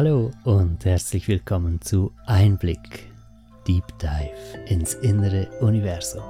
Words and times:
Hallo 0.00 0.30
und 0.44 0.84
herzlich 0.84 1.26
willkommen 1.26 1.80
zu 1.80 2.12
Einblick, 2.24 3.10
Deep 3.66 3.82
Dive 3.98 4.64
ins 4.68 4.94
innere 4.94 5.48
Universum. 5.58 6.22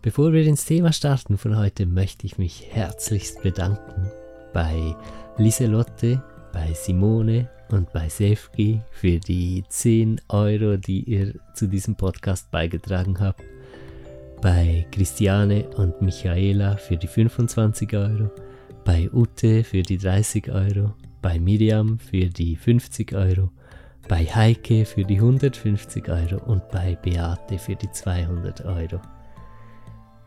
Bevor 0.00 0.32
wir 0.32 0.46
ins 0.46 0.64
Thema 0.64 0.94
starten 0.94 1.36
von 1.36 1.58
heute, 1.58 1.84
möchte 1.84 2.24
ich 2.24 2.38
mich 2.38 2.68
herzlichst 2.70 3.42
bedanken 3.42 4.10
bei 4.54 4.96
Liselotte, 5.36 6.24
bei 6.54 6.72
Simone 6.72 7.50
und 7.68 7.92
bei 7.92 8.08
Sefki 8.08 8.80
für 8.92 9.20
die 9.20 9.62
10 9.68 10.22
Euro, 10.30 10.78
die 10.78 11.02
ihr 11.02 11.34
zu 11.52 11.66
diesem 11.66 11.96
Podcast 11.96 12.50
beigetragen 12.50 13.20
habt 13.20 13.42
bei 14.44 14.86
Christiane 14.92 15.64
und 15.78 16.02
Michaela 16.02 16.76
für 16.76 16.98
die 16.98 17.06
25 17.06 17.96
Euro, 17.96 18.30
bei 18.84 19.08
Ute 19.10 19.64
für 19.64 19.80
die 19.80 19.96
30 19.96 20.50
Euro, 20.50 20.92
bei 21.22 21.40
Miriam 21.40 21.98
für 21.98 22.26
die 22.26 22.54
50 22.54 23.14
Euro, 23.14 23.48
bei 24.06 24.26
Heike 24.26 24.84
für 24.84 25.02
die 25.02 25.14
150 25.14 26.10
Euro 26.10 26.44
und 26.44 26.68
bei 26.68 26.94
Beate 26.94 27.58
für 27.58 27.74
die 27.74 27.90
200 27.90 28.66
Euro. 28.66 29.00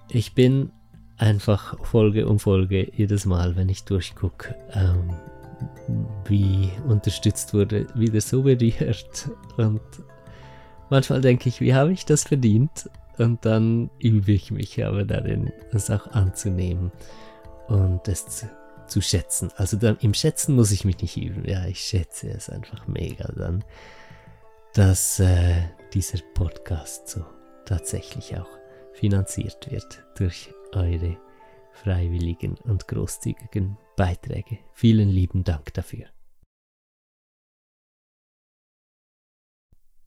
Ich 0.10 0.34
bin 0.34 0.72
einfach 1.18 1.78
Folge 1.86 2.28
um 2.28 2.40
Folge 2.40 2.92
jedes 2.96 3.28
Mal, 3.28 3.56
wenn 3.56 3.70
ich 3.70 3.84
durchgucke, 3.84 4.56
ähm, 4.74 5.14
wie 6.26 6.72
unterstützt 6.88 7.54
wurde, 7.54 7.86
wieder 7.94 8.22
so 8.22 8.42
berührt. 8.42 9.30
Und 9.58 9.82
manchmal 10.90 11.22
denke 11.22 11.50
ich, 11.50 11.62
wie 11.62 11.76
habe 11.76 11.92
ich 11.92 12.04
das 12.04 12.24
verdient? 12.24 12.90
Und 13.18 13.46
dann 13.46 13.90
übe 14.00 14.32
ich 14.32 14.52
mich 14.52 14.84
aber 14.86 15.04
darin, 15.04 15.52
es 15.72 15.90
auch 15.90 16.08
anzunehmen 16.08 16.92
und 17.68 18.08
es 18.08 18.28
zu, 18.28 18.50
zu, 18.88 19.02
schätzen. 19.02 19.52
Also 19.58 19.78
dann 19.78 19.98
im 20.02 20.14
Schätzen 20.14 20.56
muss 20.56 20.72
ich 20.72 20.86
mich 20.86 21.02
nicht 21.02 21.18
üben. 21.18 21.48
Ja, 21.48 21.66
ich 21.66 21.80
schätze 21.80 22.30
es 22.30 22.50
einfach 22.50 22.88
mega 22.88 23.32
dann, 23.36 23.64
dass 24.74 25.20
äh, 25.20 25.64
dieser 25.94 26.20
Podcast 26.34 27.08
so 27.10 27.26
tatsächlich 27.66 28.38
auch 28.38 28.50
finanziert 28.94 29.72
wird 29.72 30.04
durch 30.18 30.54
eure 30.74 31.18
freiwilligen 31.72 32.56
und 32.64 32.88
großzügigen 32.88 33.78
Beiträge. 33.96 34.60
Vielen 34.74 35.10
lieben 35.10 35.44
Dank 35.44 35.74
dafür. 35.74 36.06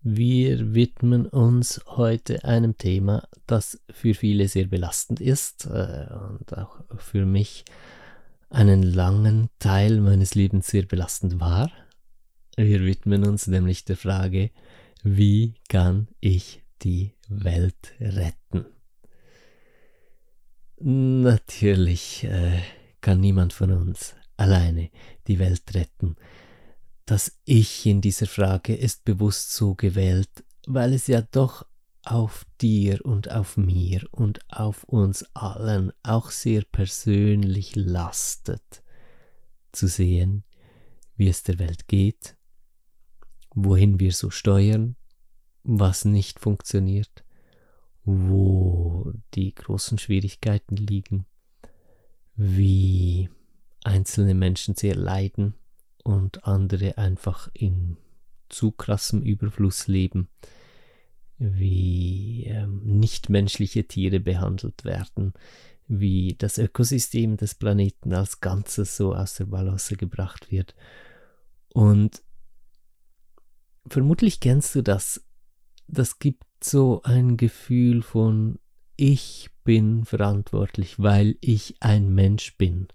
Wir 0.03 0.75
widmen 0.75 1.27
uns 1.27 1.83
heute 1.87 2.45
einem 2.45 2.79
Thema, 2.79 3.29
das 3.47 3.79
für 3.91 4.15
viele 4.15 4.49
sehr 4.49 4.65
belastend 4.65 5.21
ist 5.21 5.67
äh, 5.67 6.07
und 6.31 6.57
auch 6.57 6.81
für 6.97 7.27
mich 7.27 7.67
einen 8.49 8.83
langen 8.83 9.51
Teil 9.59 10.01
meines 10.01 10.35
Lebens 10.35 10.69
sehr 10.69 10.87
belastend 10.87 11.39
war. 11.39 11.71
Wir 12.57 12.81
widmen 12.81 13.27
uns 13.27 13.47
nämlich 13.47 13.85
der 13.85 13.99
Frage, 13.99 14.51
wie 15.03 15.55
kann 15.69 16.09
ich 16.21 16.63
die 16.81 17.13
Welt 17.29 17.93
retten? 18.01 18.65
Natürlich 20.79 22.25
äh, 22.25 22.59
kann 23.03 23.21
niemand 23.21 23.53
von 23.53 23.71
uns 23.71 24.15
alleine 24.39 24.89
die 25.27 25.39
Welt 25.39 25.75
retten. 25.75 26.17
Das 27.11 27.41
Ich 27.45 27.87
in 27.87 28.01
dieser 28.01 28.29
Frage 28.29 28.73
ist 28.73 29.05
bewusst 29.05 29.53
so 29.53 29.75
gewählt, 29.75 30.31
weil 30.69 30.95
es 30.95 31.09
ja 31.09 31.23
doch 31.23 31.67
auf 32.05 32.47
dir 32.61 33.05
und 33.05 33.33
auf 33.33 33.57
mir 33.57 34.07
und 34.13 34.39
auf 34.49 34.85
uns 34.85 35.25
allen 35.35 35.91
auch 36.05 36.31
sehr 36.31 36.63
persönlich 36.71 37.75
lastet, 37.75 38.85
zu 39.73 39.89
sehen, 39.89 40.45
wie 41.17 41.27
es 41.27 41.43
der 41.43 41.59
Welt 41.59 41.89
geht, 41.89 42.37
wohin 43.57 43.99
wir 43.99 44.13
so 44.13 44.31
steuern, 44.31 44.95
was 45.65 46.05
nicht 46.05 46.39
funktioniert, 46.39 47.25
wo 48.05 49.13
die 49.35 49.53
großen 49.53 49.99
Schwierigkeiten 49.99 50.77
liegen, 50.77 51.27
wie 52.37 53.31
einzelne 53.83 54.35
Menschen 54.35 54.77
sehr 54.77 54.95
leiden 54.95 55.55
und 56.13 56.45
andere 56.45 56.99
einfach 56.99 57.51
in 57.55 57.97
zu 58.49 58.73
krassem 58.73 59.23
Überfluss 59.23 59.87
leben, 59.87 60.29
wie 61.39 62.45
ähm, 62.45 62.83
nichtmenschliche 62.85 63.85
Tiere 63.85 64.21
behandelt 64.21 64.85
werden, 64.85 65.33
wie 65.89 66.35
das 66.37 66.59
Ökosystem 66.59 67.37
des 67.37 67.55
Planeten 67.55 68.13
als 68.13 68.41
Ganzes 68.41 68.97
so 68.97 69.15
aus 69.15 69.35
der 69.35 69.47
Balance 69.47 69.97
gebracht 69.97 70.51
wird. 70.51 70.75
Und 71.73 72.23
vermutlich 73.87 74.41
kennst 74.41 74.75
du 74.75 74.83
das. 74.83 75.25
Das 75.89 76.19
gibt 76.19 76.45
so 76.63 77.03
ein 77.05 77.37
Gefühl 77.37 78.03
von 78.03 78.59
ich 78.97 79.49
bin 79.65 80.05
verantwortlich, 80.05 80.99
weil 80.99 81.37
ich 81.41 81.77
ein 81.81 82.13
Mensch 82.15 82.59
bin 82.59 82.89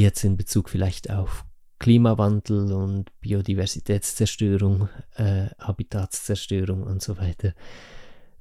jetzt 0.00 0.24
in 0.24 0.36
Bezug 0.36 0.68
vielleicht 0.68 1.10
auf 1.10 1.44
Klimawandel 1.78 2.72
und 2.72 3.10
Biodiversitätszerstörung, 3.20 4.88
äh, 5.16 5.48
Habitatszerstörung 5.58 6.82
und 6.82 7.02
so 7.02 7.18
weiter. 7.18 7.54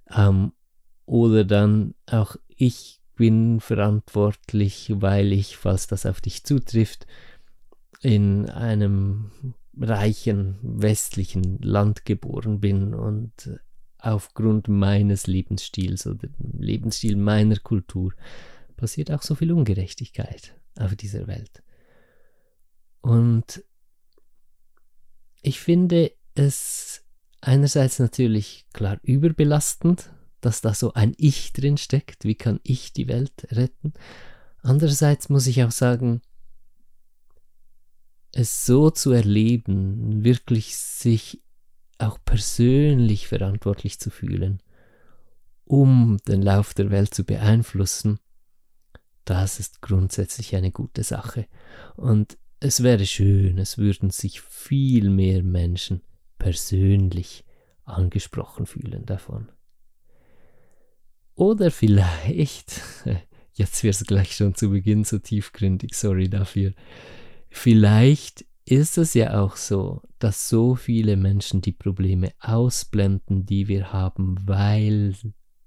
Ähm, 0.10 0.54
oder 1.06 1.44
dann 1.44 1.96
auch 2.06 2.36
ich 2.56 3.00
bin 3.16 3.60
verantwortlich, 3.60 4.92
weil 4.96 5.32
ich, 5.34 5.58
falls 5.58 5.88
das 5.88 6.06
auf 6.06 6.22
dich 6.22 6.44
zutrifft, 6.44 7.08
in 8.02 8.50
einem 8.50 9.32
reichen 9.80 10.58
westlichen 10.62 11.60
Land 11.62 12.06
geboren 12.06 12.60
bin 12.60 12.94
und 12.94 13.60
aufgrund 13.98 14.68
meines 14.68 15.28
Lebensstils 15.28 16.08
oder 16.08 16.28
Lebensstil 16.58 17.16
meiner 17.16 17.58
Kultur 17.58 18.14
passiert 18.78 19.12
auch 19.12 19.22
so 19.22 19.36
viel 19.36 19.52
Ungerechtigkeit 19.52 20.56
auf 20.78 20.96
dieser 20.96 21.28
Welt. 21.28 21.64
Und 23.02 23.64
ich 25.42 25.60
finde 25.60 26.12
es 26.36 27.04
einerseits 27.42 28.00
natürlich 28.00 28.66
klar 28.74 29.00
überbelastend, 29.04 30.12
dass 30.40 30.62
da 30.62 30.74
so 30.74 30.94
ein 30.94 31.14
Ich 31.18 31.54
drin 31.54 31.78
steckt. 31.78 32.26
Wie 32.26 32.36
kann 32.36 32.60
ich 32.64 32.94
die 32.94 33.08
Welt 33.08 33.48
retten? 33.52 33.94
Andererseits 34.62 35.30
muss 35.30 35.48
ich 35.48 35.64
auch 35.64 35.72
sagen, 35.72 36.22
es 38.32 38.66
so 38.66 38.90
zu 38.90 39.12
erleben, 39.12 40.24
wirklich 40.24 40.78
sich 40.78 41.42
auch 41.98 42.18
persönlich 42.24 43.28
verantwortlich 43.28 44.00
zu 44.00 44.10
fühlen, 44.10 44.62
um 45.66 46.18
den 46.28 46.42
Lauf 46.42 46.74
der 46.74 46.90
Welt 46.92 47.14
zu 47.14 47.24
beeinflussen, 47.24 48.20
das 49.26 49.60
ist 49.60 49.82
grundsätzlich 49.82 50.56
eine 50.56 50.72
gute 50.72 51.04
Sache. 51.04 51.48
Und 51.96 52.38
es 52.60 52.84
wäre 52.84 53.06
schön, 53.06 53.58
es 53.58 53.78
würden 53.78 54.10
sich 54.10 54.42
viel 54.42 55.10
mehr 55.10 55.44
Menschen 55.44 56.02
persönlich 56.38 57.44
angesprochen 57.86 58.66
fühlen 58.66 59.06
davon. 59.06 59.50
Oder 61.36 61.72
vielleicht, 61.72 62.82
jetzt 63.54 63.84
wird 63.84 63.96
es 63.96 64.06
gleich 64.06 64.36
schon 64.36 64.56
zu 64.56 64.70
Beginn 64.70 65.04
so 65.04 65.20
tiefgründig, 65.20 65.96
sorry 65.96 66.30
dafür, 66.30 66.74
vielleicht 67.50 68.46
ist 68.66 68.98
es 68.98 69.14
ja 69.14 69.42
auch 69.42 69.56
so, 69.56 70.02
dass 70.20 70.48
so 70.48 70.76
viele 70.76 71.18
Menschen 71.18 71.62
die 71.62 71.72
Probleme 71.72 72.32
ausblenden, 72.40 73.46
die 73.46 73.68
wir 73.68 73.92
haben, 73.92 74.38
weil 74.48 75.16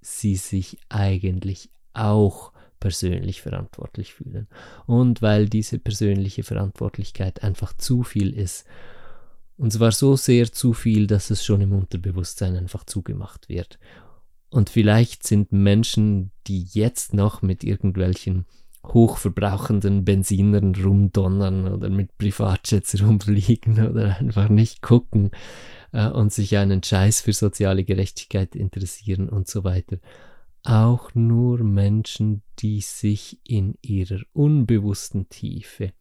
sie 0.01 0.37
sich 0.37 0.79
eigentlich 0.89 1.71
auch 1.93 2.53
persönlich 2.85 3.41
verantwortlich 3.41 4.13
fühlen. 4.13 4.47
Und 4.85 5.23
weil 5.23 5.49
diese 5.49 5.79
persönliche 5.79 6.43
Verantwortlichkeit 6.43 7.43
einfach 7.43 7.73
zu 7.73 8.03
viel 8.03 8.35
ist. 8.35 8.67
Und 9.57 9.73
zwar 9.73 9.91
so 9.91 10.17
sehr 10.17 10.53
zu 10.53 10.75
viel, 10.75 11.07
dass 11.07 11.31
es 11.31 11.43
schon 11.43 11.63
im 11.63 11.73
Unterbewusstsein 11.73 12.57
einfach 12.57 12.85
zugemacht 12.85 13.49
wird. 13.49 13.79
Und 14.51 14.69
vielleicht 14.69 15.27
sind 15.27 15.51
Menschen, 15.51 16.31
die 16.47 16.67
jetzt 16.73 17.15
noch 17.15 17.41
mit 17.41 17.65
irgendwelchen 17.65 18.45
hochverbrauchenden 18.87 20.05
Benzinern 20.05 20.75
rumdonnern 20.75 21.67
oder 21.73 21.89
mit 21.89 22.19
Privatjets 22.19 23.01
rumfliegen 23.01 23.89
oder 23.89 24.19
einfach 24.19 24.51
nicht 24.51 24.83
gucken 24.83 25.31
äh, 25.93 26.07
und 26.07 26.35
sich 26.35 26.59
einen 26.59 26.83
Scheiß 26.83 27.23
für 27.23 27.33
soziale 27.33 27.85
Gerechtigkeit 27.85 28.55
interessieren 28.55 29.31
und 29.31 29.49
so 29.49 29.65
weiter. 29.65 29.97
Auch 30.65 31.15
nur 31.15 31.63
Menschen, 31.63 32.43
die 32.59 32.81
sich 32.81 33.39
in 33.45 33.77
ihrer 33.83 34.21
unbewussten 34.33 35.29
Tiefe 35.29 35.93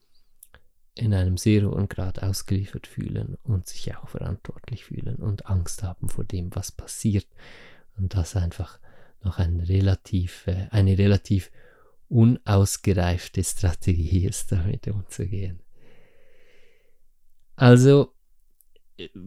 in 0.96 1.14
einem 1.14 1.38
sehr 1.38 1.70
hohen 1.70 1.90
Grad 1.90 2.24
ausgeliefert 2.24 2.88
fühlen 2.88 3.38
und 3.44 3.68
sich 3.68 3.96
auch 3.98 4.08
verantwortlich 4.08 4.86
fühlen 4.86 5.18
und 5.18 5.48
Angst 5.48 5.84
haben 5.84 6.08
vor 6.08 6.24
dem, 6.24 6.56
was 6.56 6.72
passiert. 6.72 7.28
Und 7.98 8.16
das 8.16 8.38
einfach 8.38 8.80
noch 9.22 9.38
eine 9.38 9.68
relativ, 9.68 10.48
äh, 10.48 10.68
eine 10.72 10.98
relativ 10.98 11.52
unausgereifte 12.08 13.44
Strategie 13.44 14.26
ist, 14.26 14.52
damit 14.52 14.88
umzugehen. 14.88 15.60
Also, 17.56 18.14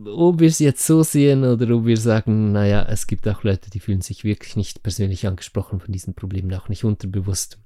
ob 0.06 0.40
wir 0.40 0.48
es 0.48 0.58
jetzt 0.58 0.86
so 0.86 1.02
sehen 1.02 1.44
oder 1.44 1.74
ob 1.76 1.86
wir 1.86 1.96
sagen, 1.96 2.52
naja, 2.52 2.86
es 2.88 3.06
gibt 3.06 3.26
auch 3.28 3.42
Leute, 3.42 3.70
die 3.70 3.80
fühlen 3.80 4.00
sich 4.00 4.24
wirklich 4.24 4.56
nicht 4.56 4.82
persönlich 4.82 5.26
angesprochen 5.26 5.80
von 5.80 5.92
diesen 5.92 6.14
Problemen, 6.14 6.54
auch 6.54 6.68
nicht 6.68 6.84
unterbewusst. 6.84 7.58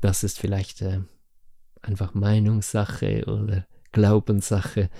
Das 0.00 0.24
ist 0.24 0.38
vielleicht 0.38 0.82
äh, 0.82 1.00
einfach 1.82 2.14
Meinungssache 2.14 3.24
oder 3.26 3.66
Glaubenssache. 3.92 4.90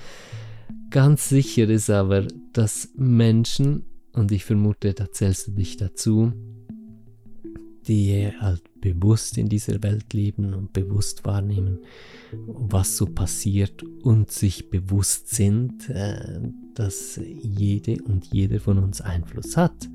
Ganz 0.91 1.29
sicher 1.29 1.69
ist 1.69 1.91
aber, 1.91 2.27
dass 2.53 2.91
Menschen, 2.97 3.85
und 4.13 4.31
ich 4.33 4.45
vermute, 4.45 4.95
da 4.95 5.11
zählst 5.11 5.49
du 5.49 5.53
dich 5.53 5.77
dazu, 5.77 6.33
die 7.87 8.31
halt 8.41 8.63
bewusst 8.81 9.39
in 9.39 9.49
dieser 9.49 9.83
Welt 9.83 10.13
leben 10.13 10.55
und 10.55 10.73
bewusst 10.73 11.25
wahrnehmen, 11.25 11.79
was 12.33 12.97
so 12.97 13.07
passiert 13.07 13.83
und 14.03 14.31
sich 14.31 14.71
bewusst 14.71 15.29
sind, 15.35 15.89
äh, 15.91 16.41
dass 16.75 17.21
jede 17.23 18.03
und 18.03 18.27
jeder 18.27 18.61
von 18.61 18.79
uns 18.79 19.01
Einfluss 19.01 19.57
hat 19.57 19.89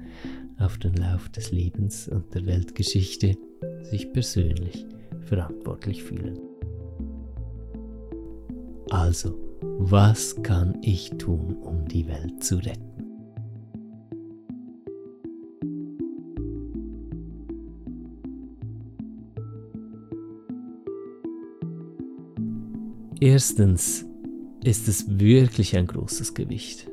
auf 0.59 0.77
den 0.77 0.95
Lauf 0.95 1.30
des 1.30 1.51
Lebens 1.51 2.07
und 2.07 2.33
der 2.33 2.45
Weltgeschichte, 2.45 3.38
sich 3.83 4.12
persönlich 4.13 4.86
verantwortlich 5.25 6.03
fühlen. 6.03 6.39
Also, 8.89 9.38
was 9.62 10.41
kann 10.44 10.77
ich 10.81 11.09
tun, 11.12 11.56
um 11.62 11.88
die 11.88 12.07
Welt 12.07 12.44
zu 12.44 12.57
retten? 12.57 12.88
Erstens 23.21 24.06
ist 24.63 24.88
es 24.88 25.19
wirklich 25.19 25.75
ein 25.75 25.88
großes 25.88 26.33
Gewicht. 26.33 26.88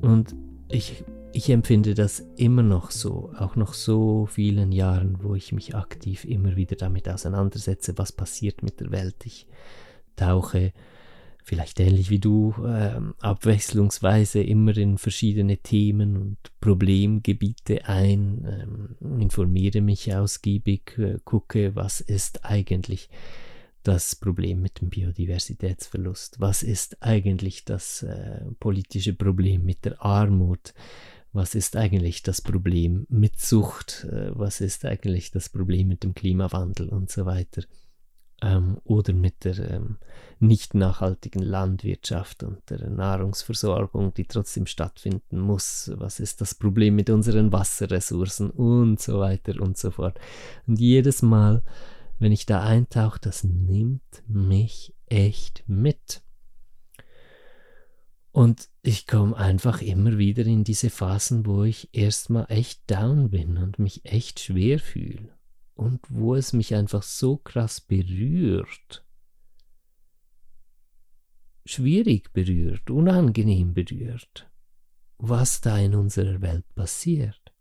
Und 0.00 0.34
ich, 0.70 1.04
ich 1.34 1.50
empfinde 1.50 1.92
das 1.94 2.20
immer 2.36 2.62
noch 2.62 2.90
so, 2.90 3.34
auch 3.36 3.54
nach 3.54 3.74
so 3.74 4.24
vielen 4.24 4.72
Jahren, 4.72 5.18
wo 5.22 5.34
ich 5.34 5.52
mich 5.52 5.74
aktiv 5.74 6.24
immer 6.24 6.56
wieder 6.56 6.76
damit 6.76 7.06
auseinandersetze, 7.06 7.98
was 7.98 8.12
passiert 8.12 8.62
mit 8.62 8.80
der 8.80 8.90
Welt. 8.92 9.26
Ich 9.26 9.46
tauche 10.16 10.72
vielleicht 11.44 11.80
ähnlich 11.80 12.08
wie 12.08 12.18
du, 12.18 12.54
äh, 12.64 12.98
abwechslungsweise 13.20 14.42
immer 14.42 14.74
in 14.76 14.96
verschiedene 14.96 15.58
Themen 15.58 16.16
und 16.16 16.38
Problemgebiete 16.60 17.86
ein, 17.86 18.96
ähm, 19.02 19.20
informiere 19.20 19.82
mich 19.82 20.14
ausgiebig, 20.14 20.96
äh, 20.96 21.18
gucke, 21.24 21.76
was 21.76 22.00
ist 22.00 22.46
eigentlich 22.46 23.10
das 23.82 24.16
Problem 24.16 24.62
mit 24.62 24.80
dem 24.80 24.90
Biodiversitätsverlust? 24.90 26.40
Was 26.40 26.62
ist 26.62 27.02
eigentlich 27.02 27.64
das 27.64 28.02
äh, 28.02 28.40
politische 28.60 29.14
Problem 29.14 29.64
mit 29.64 29.84
der 29.84 30.02
Armut? 30.04 30.74
Was 31.32 31.54
ist 31.54 31.76
eigentlich 31.76 32.22
das 32.22 32.40
Problem 32.42 33.06
mit 33.08 33.40
Sucht? 33.40 34.06
Äh, 34.10 34.30
was 34.38 34.60
ist 34.60 34.84
eigentlich 34.84 35.30
das 35.30 35.48
Problem 35.48 35.88
mit 35.88 36.04
dem 36.04 36.14
Klimawandel 36.14 36.88
und 36.88 37.10
so 37.10 37.26
weiter? 37.26 37.62
Ähm, 38.42 38.78
oder 38.84 39.12
mit 39.12 39.44
der 39.44 39.58
ähm, 39.70 39.98
nicht 40.40 40.74
nachhaltigen 40.74 41.42
Landwirtschaft 41.42 42.42
und 42.42 42.58
der 42.68 42.90
Nahrungsversorgung, 42.90 44.12
die 44.14 44.24
trotzdem 44.24 44.66
stattfinden 44.66 45.38
muss. 45.38 45.92
Was 45.94 46.18
ist 46.18 46.40
das 46.40 46.54
Problem 46.54 46.96
mit 46.96 47.08
unseren 47.08 47.52
Wasserressourcen 47.52 48.50
und 48.50 49.00
so 49.00 49.20
weiter 49.20 49.60
und 49.60 49.78
so 49.78 49.92
fort. 49.92 50.18
Und 50.66 50.80
jedes 50.80 51.22
Mal 51.22 51.62
wenn 52.22 52.30
ich 52.30 52.46
da 52.46 52.62
eintauche, 52.62 53.18
das 53.20 53.42
nimmt 53.42 54.22
mich 54.28 54.94
echt 55.06 55.64
mit. 55.66 56.22
Und 58.30 58.70
ich 58.82 59.08
komme 59.08 59.36
einfach 59.36 59.82
immer 59.82 60.18
wieder 60.18 60.46
in 60.46 60.62
diese 60.62 60.88
Phasen, 60.88 61.44
wo 61.46 61.64
ich 61.64 61.92
erstmal 61.92 62.46
echt 62.48 62.88
down 62.88 63.30
bin 63.30 63.58
und 63.58 63.80
mich 63.80 64.04
echt 64.04 64.38
schwer 64.38 64.78
fühle. 64.78 65.36
Und 65.74 66.00
wo 66.08 66.36
es 66.36 66.52
mich 66.52 66.76
einfach 66.76 67.02
so 67.02 67.38
krass 67.38 67.80
berührt. 67.80 69.04
Schwierig 71.64 72.32
berührt, 72.32 72.88
unangenehm 72.88 73.74
berührt, 73.74 74.48
was 75.18 75.60
da 75.60 75.76
in 75.76 75.96
unserer 75.96 76.40
Welt 76.40 76.72
passiert. 76.76 77.52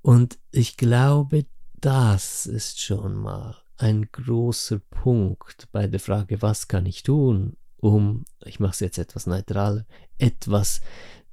Und 0.00 0.38
ich 0.50 0.78
glaube, 0.78 1.44
das 1.80 2.46
ist 2.46 2.80
schon 2.80 3.14
mal 3.14 3.56
ein 3.76 4.08
großer 4.10 4.80
Punkt 4.80 5.68
bei 5.70 5.86
der 5.86 6.00
Frage, 6.00 6.42
was 6.42 6.68
kann 6.68 6.86
ich 6.86 7.02
tun, 7.02 7.56
um, 7.76 8.24
ich 8.44 8.58
mache 8.58 8.72
es 8.72 8.80
jetzt 8.80 8.98
etwas 8.98 9.26
neutraler, 9.26 9.86
etwas 10.18 10.80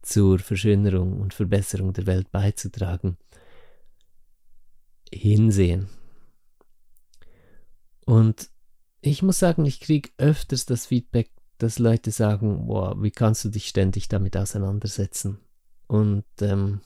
zur 0.02 0.38
Verschönerung 0.38 1.20
und 1.20 1.34
Verbesserung 1.34 1.94
der 1.94 2.06
Welt 2.06 2.32
beizutragen. 2.32 3.18
Hinsehen. 5.12 5.88
Und 8.06 8.50
ich 9.02 9.24
muss 9.24 9.40
sagen, 9.40 9.66
ich 9.66 9.80
kriege 9.80 10.10
öfters 10.18 10.66
das 10.66 10.86
Feedback, 10.86 11.32
dass 11.58 11.80
Leute 11.80 12.12
sagen, 12.12 12.68
boah, 12.68 13.02
wie 13.02 13.12
kannst 13.12 13.46
du 13.46 13.50
dich 13.50 13.68
ständig 13.68 14.08
damit 14.08 14.38
auseinandersetzen? 14.38 15.40
Und 15.88 16.26
ähm, 16.42 16.82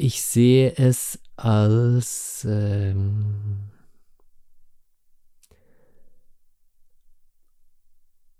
ich 0.00 0.22
sehe 0.22 0.74
es 0.76 1.20
als 1.36 2.46
ähm, 2.48 3.70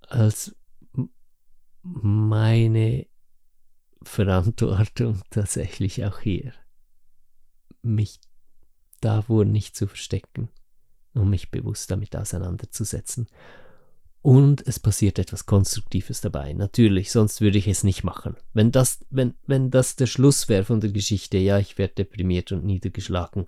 als 0.09 0.57
meine 1.83 3.07
Verantwortung 4.03 5.23
tatsächlich 5.31 6.05
auch 6.05 6.21
hier, 6.21 6.55
mich 7.83 8.21
davor 9.01 9.45
nicht 9.45 9.77
zu 9.77 9.87
verstecken 9.87 10.49
und 11.13 11.29
mich 11.29 11.51
bewusst 11.51 11.91
damit 11.91 12.17
auseinanderzusetzen 12.17 13.29
und 14.23 14.67
es 14.67 14.79
passiert 14.79 15.19
etwas 15.19 15.47
Konstruktives 15.47 16.21
dabei. 16.21 16.53
Natürlich, 16.53 17.11
sonst 17.11 17.41
würde 17.41 17.59
ich 17.59 17.69
es 17.69 17.85
nicht 17.85 18.05
machen. 18.05 18.37
Wenn 18.53 18.71
das, 18.71 19.01
wenn, 19.11 19.35
wenn 19.47 19.71
das 19.71 19.97
der 19.97 20.07
Schluss 20.07 20.49
wäre 20.49 20.65
von 20.65 20.81
der 20.81 20.91
Geschichte, 20.91 21.39
ja, 21.39 21.59
ich 21.59 21.79
werde 21.79 21.95
deprimiert 21.95 22.53
und 22.53 22.65
niedergeschlagen 22.65 23.47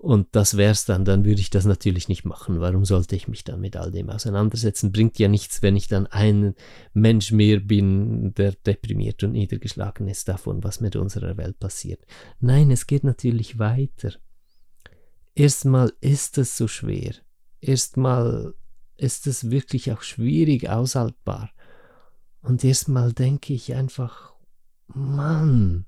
und 0.00 0.28
das 0.32 0.56
wär's 0.56 0.84
dann, 0.84 1.04
dann 1.04 1.24
würde 1.24 1.40
ich 1.40 1.50
das 1.50 1.64
natürlich 1.64 2.08
nicht 2.08 2.24
machen. 2.24 2.60
Warum 2.60 2.84
sollte 2.84 3.16
ich 3.16 3.26
mich 3.26 3.42
dann 3.42 3.60
mit 3.60 3.76
all 3.76 3.90
dem 3.90 4.10
auseinandersetzen? 4.10 4.92
Bringt 4.92 5.18
ja 5.18 5.26
nichts, 5.26 5.60
wenn 5.60 5.74
ich 5.74 5.88
dann 5.88 6.06
ein 6.06 6.54
Mensch 6.92 7.32
mehr 7.32 7.58
bin, 7.58 8.32
der 8.34 8.52
deprimiert 8.52 9.24
und 9.24 9.32
niedergeschlagen 9.32 10.06
ist 10.06 10.28
davon, 10.28 10.62
was 10.62 10.80
mit 10.80 10.94
unserer 10.94 11.36
Welt 11.36 11.58
passiert. 11.58 12.00
Nein, 12.38 12.70
es 12.70 12.86
geht 12.86 13.02
natürlich 13.02 13.58
weiter. 13.58 14.12
Erstmal 15.34 15.92
ist 16.00 16.38
es 16.38 16.56
so 16.56 16.68
schwer. 16.68 17.14
Erstmal 17.60 18.54
ist 18.98 19.26
es 19.26 19.50
wirklich 19.50 19.92
auch 19.92 20.02
schwierig 20.02 20.68
aushaltbar. 20.68 21.50
Und 22.42 22.64
erstmal 22.64 23.12
denke 23.12 23.54
ich 23.54 23.74
einfach, 23.74 24.34
Mann, 24.88 25.86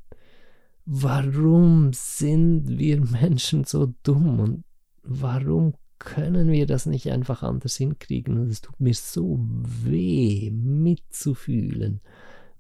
warum 0.86 1.92
sind 1.92 2.78
wir 2.78 3.00
Menschen 3.04 3.64
so 3.64 3.92
dumm 4.02 4.40
und 4.40 4.64
warum 5.02 5.74
können 5.98 6.50
wir 6.50 6.66
das 6.66 6.86
nicht 6.86 7.10
einfach 7.10 7.42
anders 7.42 7.76
hinkriegen? 7.76 8.38
Und 8.38 8.48
es 8.48 8.62
tut 8.62 8.80
mir 8.80 8.94
so 8.94 9.38
weh, 9.40 10.50
mitzufühlen 10.50 12.00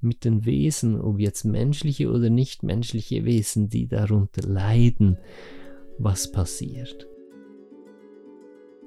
mit 0.00 0.24
den 0.24 0.44
Wesen, 0.46 1.00
ob 1.00 1.18
jetzt 1.18 1.44
menschliche 1.44 2.10
oder 2.10 2.30
nicht 2.30 2.62
menschliche 2.62 3.24
Wesen, 3.24 3.68
die 3.68 3.86
darunter 3.86 4.46
leiden, 4.46 5.18
was 5.98 6.32
passiert. 6.32 7.09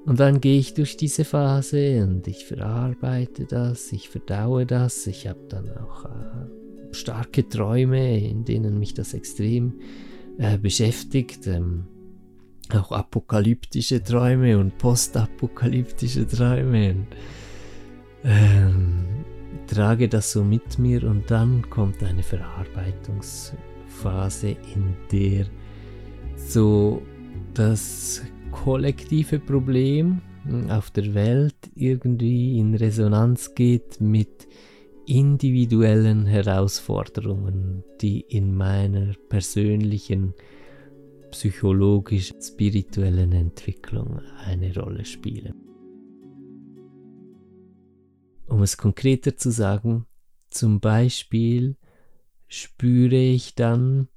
Und 0.06 0.20
dann 0.20 0.42
gehe 0.42 0.60
ich 0.60 0.74
durch 0.74 0.98
diese 0.98 1.24
Phase 1.24 2.04
und 2.04 2.28
ich 2.28 2.46
verarbeite 2.46 3.46
das, 3.46 3.92
ich 3.94 4.10
verdaue 4.10 4.66
das. 4.66 5.08
Ich 5.08 5.28
habe 5.28 5.40
dann 5.48 5.70
auch 5.78 6.06
äh, 6.06 6.94
starke 6.94 7.48
Träume, 7.48 8.20
in 8.20 8.44
denen 8.44 8.80
mich 8.80 8.94
das 8.94 9.14
extrem 9.14 9.80
äh, 10.38 10.58
beschäftigt. 10.58 11.48
Ähm, 11.48 11.86
auch 12.74 12.92
apokalyptische 12.92 14.04
Träume 14.04 14.58
und 14.58 14.78
postapokalyptische 14.78 16.28
Träume. 16.28 16.92
Und, 16.92 17.08
ähm, 18.26 19.06
trage 19.68 20.10
das 20.10 20.32
so 20.32 20.44
mit 20.44 20.80
mir 20.80 21.04
und 21.04 21.30
dann 21.32 21.70
kommt 21.70 22.04
eine 22.04 22.24
Verarbeitungsphase, 22.24 24.58
in 24.76 24.96
der 25.12 25.46
so 26.36 27.02
das 27.54 28.24
kollektive 28.54 29.40
Problem 29.40 30.22
auf 30.70 30.92
der 30.92 31.14
Welt 31.14 31.56
irgendwie 31.76 32.58
in 32.60 32.76
Resonanz 32.76 33.56
geht 33.56 34.00
mit 34.00 34.48
individuellen 35.06 36.26
Herausforderungen, 36.26 37.84
die 38.00 38.22
in 38.22 38.56
meiner 38.56 39.14
persönlichen 39.28 40.34
psychologisch-spirituellen 41.32 43.34
Entwicklung 43.34 44.22
eine 44.46 44.74
Rolle 44.76 45.04
spielen. 45.04 45.56
Um 48.48 48.62
es 48.62 48.78
konkreter 48.78 49.36
zu 49.36 49.52
sagen, 49.52 50.06
zum 50.50 50.80
Beispiel 50.80 51.76
spüre 52.48 53.16
ich 53.16 53.56
dann, 53.56 54.08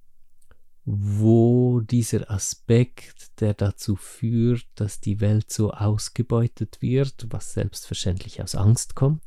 wo 0.88 1.80
dieser 1.80 2.30
Aspekt, 2.30 3.40
der 3.40 3.54
dazu 3.54 3.96
führt, 3.96 4.66
dass 4.76 5.00
die 5.00 5.20
Welt 5.20 5.50
so 5.50 5.72
ausgebeutet 5.72 6.80
wird, 6.80 7.26
was 7.30 7.52
selbstverständlich 7.54 8.40
aus 8.40 8.54
Angst 8.54 8.94
kommt, 8.94 9.22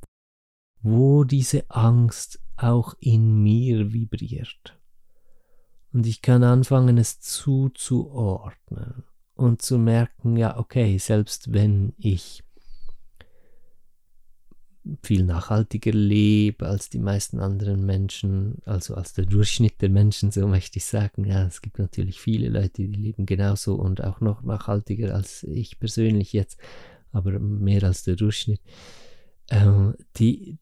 wo 0.81 1.25
diese 1.25 1.69
Angst 1.69 2.41
auch 2.55 2.95
in 3.01 3.43
mir 3.43 3.91
vibriert. 3.91 4.79
Und 5.91 6.07
ich 6.07 6.21
kann 6.21 6.43
anfangen, 6.43 6.97
es 6.97 7.19
zuzuordnen 7.19 9.03
und 9.33 9.61
zu 9.61 9.77
merken, 9.77 10.37
ja, 10.37 10.57
okay, 10.57 10.97
selbst 10.97 11.51
wenn 11.51 11.93
ich 11.97 12.43
viel 15.03 15.23
nachhaltiger 15.23 15.91
lebe 15.91 16.65
als 16.65 16.89
die 16.89 16.99
meisten 16.99 17.39
anderen 17.39 17.85
Menschen, 17.85 18.57
also 18.65 18.95
als 18.95 19.13
der 19.13 19.25
Durchschnitt 19.25 19.81
der 19.81 19.89
Menschen, 19.89 20.31
so 20.31 20.47
möchte 20.47 20.77
ich 20.77 20.85
sagen. 20.85 21.25
Ja, 21.25 21.45
es 21.45 21.61
gibt 21.61 21.79
natürlich 21.79 22.19
viele 22.19 22.49
Leute, 22.49 22.83
die 22.83 22.87
leben 22.87 23.25
genauso 23.25 23.75
und 23.75 24.03
auch 24.03 24.21
noch 24.21 24.41
nachhaltiger 24.41 25.13
als 25.13 25.43
ich 25.43 25.79
persönlich 25.79 26.33
jetzt, 26.33 26.59
aber 27.11 27.39
mehr 27.39 27.83
als 27.83 28.03
der 28.03 28.15
Durchschnitt. 28.15 28.61
Ähm, 29.49 29.95
die, 30.17 30.57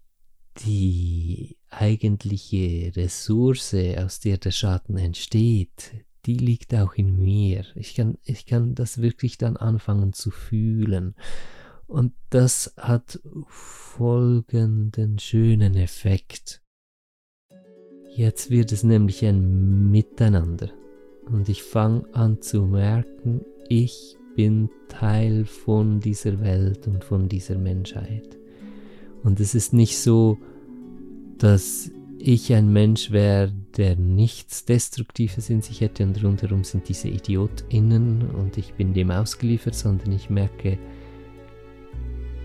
die 0.65 1.57
eigentliche 1.69 2.95
Ressource, 2.95 3.75
aus 3.97 4.19
der 4.19 4.37
der 4.37 4.51
Schaden 4.51 4.97
entsteht, 4.97 5.91
die 6.25 6.37
liegt 6.37 6.73
auch 6.75 6.93
in 6.95 7.17
mir. 7.23 7.65
Ich 7.75 7.95
kann, 7.95 8.17
ich 8.23 8.45
kann 8.45 8.75
das 8.75 9.01
wirklich 9.01 9.37
dann 9.37 9.57
anfangen 9.57 10.13
zu 10.13 10.31
fühlen. 10.31 11.15
Und 11.87 12.13
das 12.29 12.73
hat 12.77 13.19
folgenden 13.47 15.19
schönen 15.19 15.75
Effekt. 15.75 16.61
Jetzt 18.13 18.49
wird 18.49 18.71
es 18.71 18.83
nämlich 18.83 19.23
ein 19.25 19.89
Miteinander. 19.89 20.69
Und 21.25 21.49
ich 21.49 21.63
fange 21.63 22.03
an 22.13 22.41
zu 22.41 22.63
merken, 22.63 23.41
ich 23.69 24.17
bin 24.35 24.69
Teil 24.89 25.45
von 25.45 25.99
dieser 25.99 26.39
Welt 26.41 26.87
und 26.87 27.03
von 27.03 27.29
dieser 27.29 27.57
Menschheit. 27.57 28.37
Und 29.23 29.39
es 29.39 29.55
ist 29.55 29.73
nicht 29.73 29.97
so, 29.97 30.37
dass 31.37 31.91
ich 32.19 32.53
ein 32.53 32.71
Mensch 32.71 33.11
wäre, 33.11 33.51
der 33.77 33.95
nichts 33.95 34.65
Destruktives 34.65 35.49
in 35.49 35.61
sich 35.61 35.81
hätte 35.81 36.03
und 36.03 36.23
rundherum 36.23 36.63
sind 36.63 36.89
diese 36.89 37.09
IdiotInnen 37.09 38.29
und 38.31 38.57
ich 38.57 38.73
bin 38.73 38.93
dem 38.93 39.11
ausgeliefert, 39.11 39.75
sondern 39.75 40.11
ich 40.11 40.29
merke, 40.29 40.77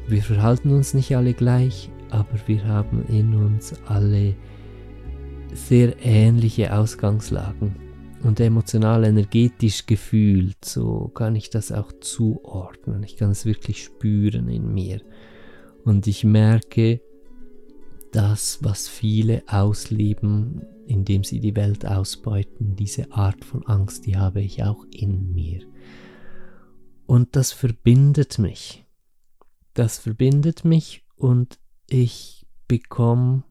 wir 0.09 0.23
verhalten 0.23 0.71
uns 0.71 0.95
nicht 0.95 1.17
alle 1.17 1.35
gleich, 1.35 1.91
aber 2.11 2.39
wir 2.47 2.65
haben 2.67 3.05
in 3.07 3.35
uns 3.35 3.75
alle 3.87 4.35
sehr 5.55 5.95
ähnliche 6.05 6.75
Ausgangslagen 6.75 7.77
und 8.23 8.41
emotional 8.41 9.05
energetisch 9.05 9.87
gefühlt, 9.87 10.65
so 10.65 11.09
kann 11.15 11.37
ich 11.37 11.51
das 11.51 11.73
auch 11.73 11.93
zuordnen. 12.01 13.03
Ich 13.03 13.17
kann 13.17 13.31
es 13.31 13.45
wirklich 13.45 13.85
spüren 13.85 14.49
in 14.49 14.73
mir. 14.73 15.01
Und 15.85 16.07
ich 16.07 16.25
merke, 16.25 17.01
das, 18.13 18.59
was 18.63 18.89
viele 18.89 19.43
ausleben, 19.47 20.63
indem 20.87 21.25
sie 21.25 21.41
die 21.41 21.57
Welt 21.57 21.87
ausbeuten, 21.87 22.77
diese 22.77 23.11
Art 23.13 23.45
von 23.45 23.67
Angst, 23.67 24.07
die 24.07 24.17
habe 24.17 24.43
ich 24.43 24.63
auch 24.63 24.85
in 24.93 25.33
mir. 25.33 25.63
Und 27.07 27.35
das 27.35 27.53
verbindet 27.53 28.39
mich 28.39 28.82
das 29.75 29.99
verbindet 29.99 30.65
mich 30.65 31.05
und 31.17 31.59
ich 31.89 32.47
bekomme 32.69 33.45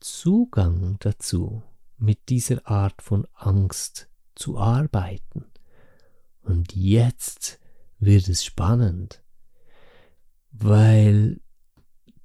Zugang 0.00 0.96
dazu, 1.00 1.62
mit 1.96 2.28
dieser 2.28 2.66
Art 2.66 3.02
von 3.02 3.26
Angst 3.34 4.08
zu 4.34 4.58
arbeiten. 4.58 5.44
Und 6.42 6.74
jetzt 6.74 7.58
wird 7.98 8.28
es 8.28 8.44
spannend, 8.44 9.22
weil 10.52 11.40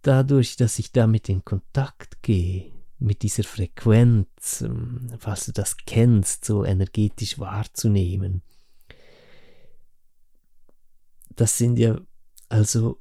dadurch, 0.02 0.56
dass 0.56 0.80
ich 0.80 0.92
damit 0.92 1.30
in 1.30 1.44
Kontakt 1.44 2.22
gehe, 2.22 2.72
mit 3.00 3.22
dieser 3.22 3.44
Frequenz, 3.44 4.62
ähm, 4.62 5.10
falls 5.18 5.48
du 5.48 5.52
das 5.52 5.76
kennst, 5.78 6.46
so 6.46 6.64
energetisch 6.64 7.38
wahrzunehmen, 7.38 8.44
das 11.36 11.58
sind 11.58 11.80
ja 11.80 12.00
also, 12.54 13.00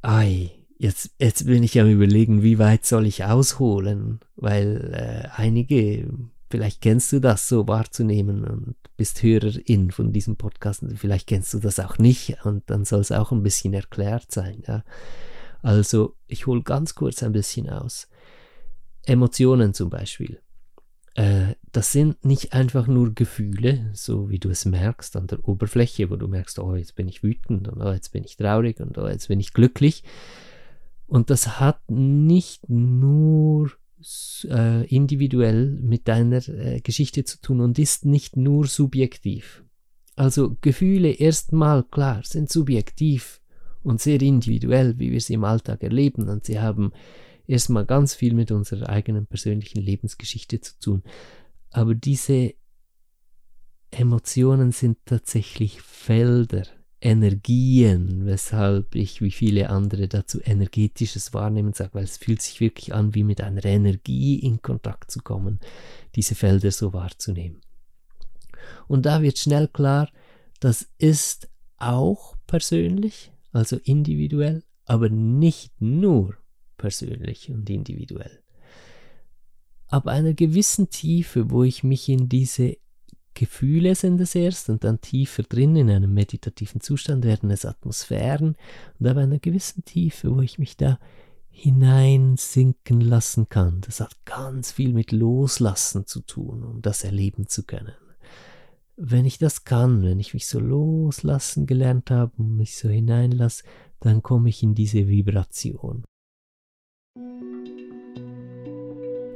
ei, 0.00 0.50
jetzt, 0.78 1.10
jetzt 1.18 1.44
bin 1.44 1.62
ich 1.62 1.78
am 1.78 1.90
überlegen, 1.90 2.42
wie 2.42 2.58
weit 2.58 2.86
soll 2.86 3.06
ich 3.06 3.24
ausholen, 3.24 4.20
weil 4.34 4.94
äh, 4.94 5.28
einige, 5.36 6.08
vielleicht 6.48 6.80
kennst 6.80 7.12
du 7.12 7.20
das 7.20 7.48
so 7.48 7.68
wahrzunehmen 7.68 8.44
und 8.44 8.76
bist 8.96 9.22
Hörerin 9.22 9.90
von 9.90 10.14
diesem 10.14 10.36
Podcast, 10.36 10.82
vielleicht 10.96 11.26
kennst 11.26 11.52
du 11.52 11.58
das 11.58 11.78
auch 11.80 11.98
nicht 11.98 12.38
und 12.46 12.62
dann 12.70 12.86
soll 12.86 13.00
es 13.00 13.12
auch 13.12 13.30
ein 13.30 13.42
bisschen 13.42 13.74
erklärt 13.74 14.32
sein. 14.32 14.62
Ja. 14.66 14.84
Also, 15.60 16.16
ich 16.26 16.46
hole 16.46 16.62
ganz 16.62 16.94
kurz 16.94 17.22
ein 17.22 17.32
bisschen 17.32 17.68
aus. 17.68 18.08
Emotionen 19.04 19.74
zum 19.74 19.90
Beispiel. 19.90 20.40
Äh, 21.14 21.54
das 21.72 21.92
sind 21.92 22.24
nicht 22.24 22.52
einfach 22.52 22.86
nur 22.86 23.14
Gefühle, 23.14 23.90
so 23.94 24.30
wie 24.30 24.38
du 24.38 24.48
es 24.48 24.64
merkst 24.64 25.16
an 25.16 25.26
der 25.26 25.46
Oberfläche, 25.46 26.10
wo 26.10 26.16
du 26.16 26.28
merkst, 26.28 26.58
oh, 26.58 26.74
jetzt 26.74 26.94
bin 26.94 27.08
ich 27.08 27.22
wütend 27.22 27.68
und 27.68 27.80
oh, 27.80 27.92
jetzt 27.92 28.12
bin 28.12 28.24
ich 28.24 28.36
traurig 28.36 28.80
und 28.80 28.98
oh, 28.98 29.08
jetzt 29.08 29.28
bin 29.28 29.40
ich 29.40 29.52
glücklich. 29.52 30.04
Und 31.06 31.30
das 31.30 31.58
hat 31.58 31.90
nicht 31.90 32.68
nur 32.68 33.72
äh, 34.44 34.86
individuell 34.86 35.78
mit 35.82 36.06
deiner 36.08 36.48
äh, 36.48 36.80
Geschichte 36.80 37.24
zu 37.24 37.40
tun 37.40 37.60
und 37.60 37.78
ist 37.78 38.04
nicht 38.04 38.36
nur 38.36 38.66
subjektiv. 38.66 39.64
Also 40.16 40.56
Gefühle 40.60 41.10
erstmal 41.10 41.82
klar 41.82 42.22
sind 42.24 42.50
subjektiv 42.50 43.40
und 43.82 44.00
sehr 44.00 44.20
individuell, 44.20 44.98
wie 44.98 45.10
wir 45.10 45.20
sie 45.20 45.34
im 45.34 45.44
Alltag 45.44 45.82
erleben 45.82 46.28
und 46.28 46.44
sie 46.44 46.60
haben 46.60 46.92
erstmal 47.50 47.84
ganz 47.84 48.14
viel 48.14 48.34
mit 48.34 48.50
unserer 48.52 48.88
eigenen 48.88 49.26
persönlichen 49.26 49.80
Lebensgeschichte 49.80 50.60
zu 50.60 50.78
tun. 50.78 51.02
Aber 51.70 51.94
diese 51.94 52.54
Emotionen 53.90 54.72
sind 54.72 54.98
tatsächlich 55.04 55.82
Felder, 55.82 56.62
Energien, 57.02 58.26
weshalb 58.26 58.94
ich 58.94 59.22
wie 59.22 59.30
viele 59.30 59.70
andere 59.70 60.06
dazu 60.06 60.38
energetisches 60.42 61.32
Wahrnehmen 61.32 61.72
sage, 61.72 61.94
weil 61.94 62.04
es 62.04 62.18
fühlt 62.18 62.42
sich 62.42 62.60
wirklich 62.60 62.92
an, 62.92 63.14
wie 63.14 63.24
mit 63.24 63.40
einer 63.40 63.64
Energie 63.64 64.38
in 64.38 64.60
Kontakt 64.60 65.10
zu 65.10 65.20
kommen, 65.20 65.60
diese 66.14 66.34
Felder 66.34 66.70
so 66.70 66.92
wahrzunehmen. 66.92 67.62
Und 68.86 69.06
da 69.06 69.22
wird 69.22 69.38
schnell 69.38 69.66
klar, 69.66 70.10
das 70.60 70.88
ist 70.98 71.48
auch 71.78 72.36
persönlich, 72.46 73.32
also 73.52 73.76
individuell, 73.82 74.62
aber 74.84 75.08
nicht 75.08 75.80
nur 75.80 76.36
persönlich 76.80 77.50
und 77.50 77.68
individuell. 77.68 78.40
Ab 79.88 80.06
einer 80.06 80.32
gewissen 80.32 80.88
Tiefe, 80.88 81.50
wo 81.50 81.62
ich 81.62 81.84
mich 81.84 82.08
in 82.08 82.28
diese 82.28 82.78
Gefühle 83.34 83.94
sind 83.94 84.20
es 84.20 84.34
erst 84.34 84.70
und 84.70 84.82
dann 84.82 85.00
tiefer 85.00 85.42
drin 85.42 85.76
in 85.76 85.90
einem 85.90 86.14
meditativen 86.14 86.80
Zustand 86.80 87.24
werden 87.24 87.50
es 87.50 87.66
Atmosphären 87.66 88.56
und 88.98 89.06
ab 89.06 89.18
einer 89.18 89.38
gewissen 89.38 89.84
Tiefe, 89.84 90.34
wo 90.34 90.40
ich 90.40 90.58
mich 90.58 90.76
da 90.76 90.98
hineinsinken 91.50 93.02
lassen 93.02 93.48
kann. 93.48 93.82
Das 93.82 94.00
hat 94.00 94.16
ganz 94.24 94.72
viel 94.72 94.94
mit 94.94 95.12
Loslassen 95.12 96.06
zu 96.06 96.22
tun, 96.22 96.64
um 96.64 96.80
das 96.80 97.04
erleben 97.04 97.46
zu 97.46 97.64
können. 97.64 97.94
Wenn 98.96 99.26
ich 99.26 99.38
das 99.38 99.64
kann, 99.64 100.02
wenn 100.02 100.18
ich 100.18 100.34
mich 100.34 100.46
so 100.46 100.60
loslassen 100.60 101.66
gelernt 101.66 102.10
habe 102.10 102.32
und 102.38 102.56
mich 102.56 102.76
so 102.76 102.88
hineinlasse, 102.88 103.64
dann 104.00 104.22
komme 104.22 104.48
ich 104.48 104.62
in 104.62 104.74
diese 104.74 105.08
Vibration. 105.08 106.04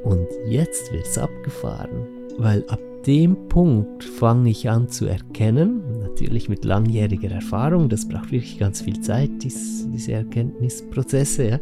Und 0.04 0.28
jetzt 0.46 0.92
wird's 0.92 1.16
abgefahren, 1.18 2.06
weil 2.38 2.64
ab 2.68 2.80
dem 3.06 3.48
Punkt 3.48 4.04
fange 4.04 4.50
ich 4.50 4.68
an 4.68 4.88
zu 4.88 5.06
erkennen, 5.06 6.00
natürlich 6.00 6.48
mit 6.48 6.64
langjähriger 6.64 7.30
Erfahrung, 7.30 7.88
das 7.88 8.08
braucht 8.08 8.32
wirklich 8.32 8.58
ganz 8.58 8.82
viel 8.82 9.00
Zeit, 9.00 9.30
dies, 9.42 9.86
diese 9.92 10.12
Erkenntnisprozesse, 10.12 11.48
ja, 11.48 11.60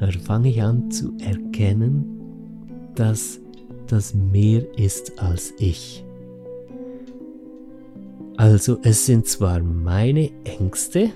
aber 0.00 0.12
fange 0.12 0.50
ich 0.50 0.62
an 0.62 0.90
zu 0.90 1.12
erkennen, 1.18 2.04
dass 2.94 3.40
das 3.86 4.14
mehr 4.14 4.62
ist 4.78 5.18
als 5.20 5.52
ich. 5.58 6.04
Also 8.36 8.78
es 8.82 9.06
sind 9.06 9.26
zwar 9.26 9.60
meine 9.60 10.30
Ängste, 10.44 11.10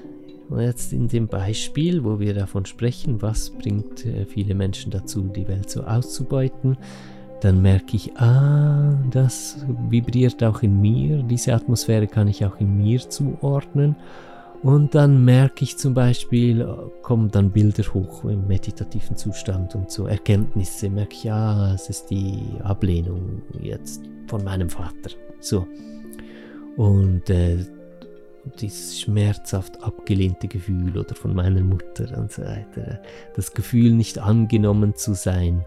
jetzt 0.57 0.93
in 0.93 1.09
dem 1.09 1.29
Beispiel, 1.29 2.05
wo 2.05 2.19
wir 2.19 2.35
davon 2.35 2.65
sprechen, 2.65 3.21
was 3.23 3.51
bringt 3.51 4.07
äh, 4.07 4.25
viele 4.25 4.55
Menschen 4.55 4.91
dazu, 4.91 5.23
die 5.23 5.47
Welt 5.49 5.69
so 5.71 5.83
auszubeuten, 5.83 6.77
dann 7.41 7.63
merke 7.63 7.97
ich, 7.97 8.17
ah, 8.17 8.99
das 9.11 9.65
vibriert 9.89 10.43
auch 10.43 10.63
in 10.63 10.81
mir, 10.81 11.23
diese 11.23 11.55
Atmosphäre 11.55 12.07
kann 12.07 12.29
ich 12.29 12.45
auch 12.45 12.59
in 12.61 12.79
mir 12.79 12.99
zuordnen. 13.09 13.97
Und 14.63 14.97
dann 14.97 15.25
merke 15.25 15.63
ich 15.63 15.79
zum 15.79 15.95
Beispiel, 15.95 16.67
kommen 17.03 17.31
dann 17.31 17.53
Bilder 17.53 17.85
hoch 17.95 18.25
im 18.25 18.49
meditativen 18.49 19.17
Zustand 19.17 19.77
und 19.77 19.93
so 19.93 20.07
Erkenntnisse, 20.07 20.91
merke 20.91 21.15
ich, 21.15 21.25
ja, 21.25 21.75
es 21.75 21.89
ist 21.89 22.07
die 22.11 22.43
Ablehnung 22.65 23.43
jetzt 23.61 24.03
von 24.27 24.43
meinem 24.43 24.69
Vater. 24.69 25.11
So. 25.39 25.65
Und 26.77 27.31
äh, 27.31 27.59
dieses 28.61 29.01
schmerzhaft 29.01 29.83
abgelehnte 29.83 30.49
Gefühl 30.49 30.97
oder 30.97 31.15
von 31.15 31.35
meiner 31.35 31.61
Mutter 31.61 32.17
und 32.19 32.33
so 32.33 32.43
weiter. 32.43 33.01
Das 33.35 33.53
Gefühl, 33.53 33.93
nicht 33.93 34.19
angenommen 34.19 34.95
zu 34.95 35.15
sein, 35.15 35.65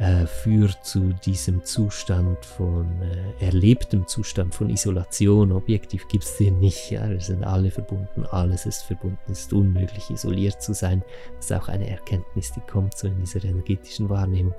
äh, 0.00 0.26
führt 0.26 0.82
zu 0.82 1.12
diesem 1.26 1.62
Zustand 1.62 2.44
von 2.46 2.86
äh, 3.02 3.44
erlebtem 3.44 4.06
Zustand 4.06 4.54
von 4.54 4.70
Isolation. 4.70 5.52
Objektiv 5.52 6.08
gibt 6.08 6.24
es 6.24 6.38
den 6.38 6.58
nicht. 6.58 6.90
Ja? 6.90 7.08
Wir 7.10 7.20
sind 7.20 7.44
alle 7.44 7.70
verbunden, 7.70 8.24
alles 8.30 8.64
ist 8.64 8.82
verbunden. 8.84 9.18
Es 9.30 9.40
ist 9.40 9.52
unmöglich, 9.52 10.08
isoliert 10.08 10.62
zu 10.62 10.72
sein. 10.72 11.02
Das 11.36 11.50
ist 11.50 11.52
auch 11.52 11.68
eine 11.68 11.88
Erkenntnis, 11.88 12.50
die 12.52 12.60
kommt 12.60 12.96
so 12.96 13.08
in 13.08 13.18
dieser 13.20 13.44
energetischen 13.44 14.08
Wahrnehmung. 14.08 14.54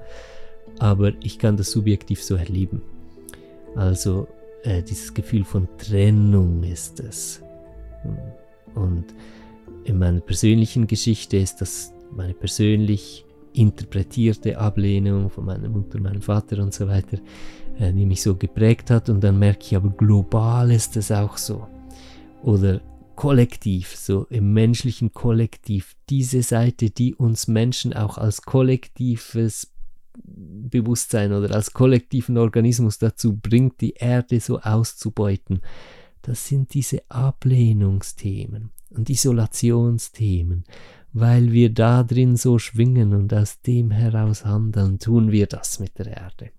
Aber 0.78 1.12
ich 1.22 1.40
kann 1.40 1.58
das 1.58 1.72
subjektiv 1.72 2.24
so 2.24 2.36
erleben. 2.36 2.84
Also 3.76 4.28
äh, 4.64 4.84
dieses 4.84 5.12
Gefühl 5.12 5.44
von 5.44 5.68
Trennung 5.80 6.62
ist 6.64 7.00
es. 7.00 7.42
Und 8.76 9.06
in 9.84 9.98
meiner 9.98 10.22
persönlichen 10.22 10.88
Geschichte 10.88 11.38
ist 11.38 11.62
das 11.62 11.94
meine 12.12 12.34
persönlich 12.34 13.26
interpretierte 13.54 14.58
Ablehnung 14.58 15.30
von 15.30 15.46
meiner 15.46 15.70
Mutter, 15.70 16.00
meinem 16.00 16.22
Vater 16.22 16.62
und 16.62 16.74
so 16.74 16.88
weiter, 16.88 17.18
äh, 17.80 17.92
die 17.92 18.06
mich 18.06 18.22
so 18.22 18.36
geprägt 18.36 18.90
hat. 18.90 19.10
Und 19.10 19.22
dann 19.24 19.40
merke 19.40 19.64
ich 19.64 19.76
aber, 19.76 19.90
global 19.90 20.72
ist 20.72 20.96
es 20.98 21.12
auch 21.12 21.38
so. 21.38 21.68
Oder 22.44 22.82
kollektiv, 23.16 23.96
so 23.96 24.26
im 24.30 24.54
menschlichen 24.54 25.14
Kollektiv, 25.14 25.96
diese 26.10 26.42
Seite, 26.44 26.90
die 26.90 27.14
uns 27.14 27.48
Menschen 27.48 27.94
auch 27.94 28.18
als 28.18 28.42
kollektives 28.42 29.72
Bewusstsein 30.24 31.34
oder 31.34 31.54
als 31.54 31.74
kollektiven 31.74 32.38
Organismus 32.38 32.98
dazu 32.98 33.38
bringt, 33.38 33.82
die 33.82 33.94
Erde 33.94 34.40
so 34.40 34.60
auszubeuten, 34.60 35.62
das 36.22 36.48
sind 36.48 36.74
diese 36.74 37.02
Ablehnungsthemen 37.10 38.72
und 38.90 39.10
Isolationsthemen 39.10 40.66
weil 41.14 41.52
wir 41.52 41.74
da 41.74 42.04
drin 42.04 42.38
so 42.38 42.58
schwingen 42.58 43.14
und 43.14 43.34
aus 43.34 43.62
dem 43.62 43.92
heraus 43.92 44.46
handeln, 44.46 45.00
tun 45.00 45.32
wir 45.32 45.48
das 45.48 45.80
mit 45.80 45.98
der 46.00 46.08
Erde. 46.08 46.52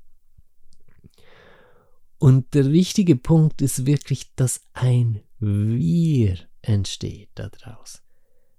Und 2.19 2.55
der 2.55 2.71
wichtige 2.71 3.17
Punkt 3.17 3.63
ist 3.63 3.87
wirklich, 3.87 4.35
dass 4.35 4.61
ein 4.75 5.21
Wir 5.39 6.37
entsteht 6.61 7.31
daraus. 7.35 8.03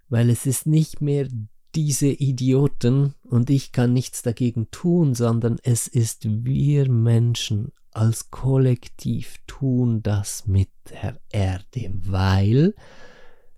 Weil 0.10 0.30
es 0.30 0.46
ist 0.46 0.68
nicht 0.68 1.00
mehr 1.00 1.28
diese 1.74 2.08
Idioten 2.08 3.14
und 3.24 3.50
ich 3.50 3.72
kann 3.72 3.94
nichts 3.94 4.22
dagegen 4.22 4.70
tun, 4.70 5.16
sondern 5.16 5.60
es 5.64 5.88
ist 5.88 6.26
wir 6.46 6.92
Menschen 6.92 7.72
als 7.96 8.32
Kollektiv 8.32 9.38
tun 9.48 10.02
das 10.02 10.48
mit 10.48 10.70
der 10.90 11.20
Erde, 11.30 11.92
weil 11.94 12.74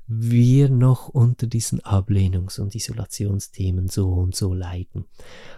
wir 0.08 0.70
noch 0.70 1.10
unter 1.10 1.48
diesen 1.48 1.82
Ablehnungs- 1.82 2.60
und 2.60 2.76
Isolationsthemen 2.76 3.88
so 3.88 4.14
und 4.14 4.36
so 4.36 4.54
leiden. 4.54 5.06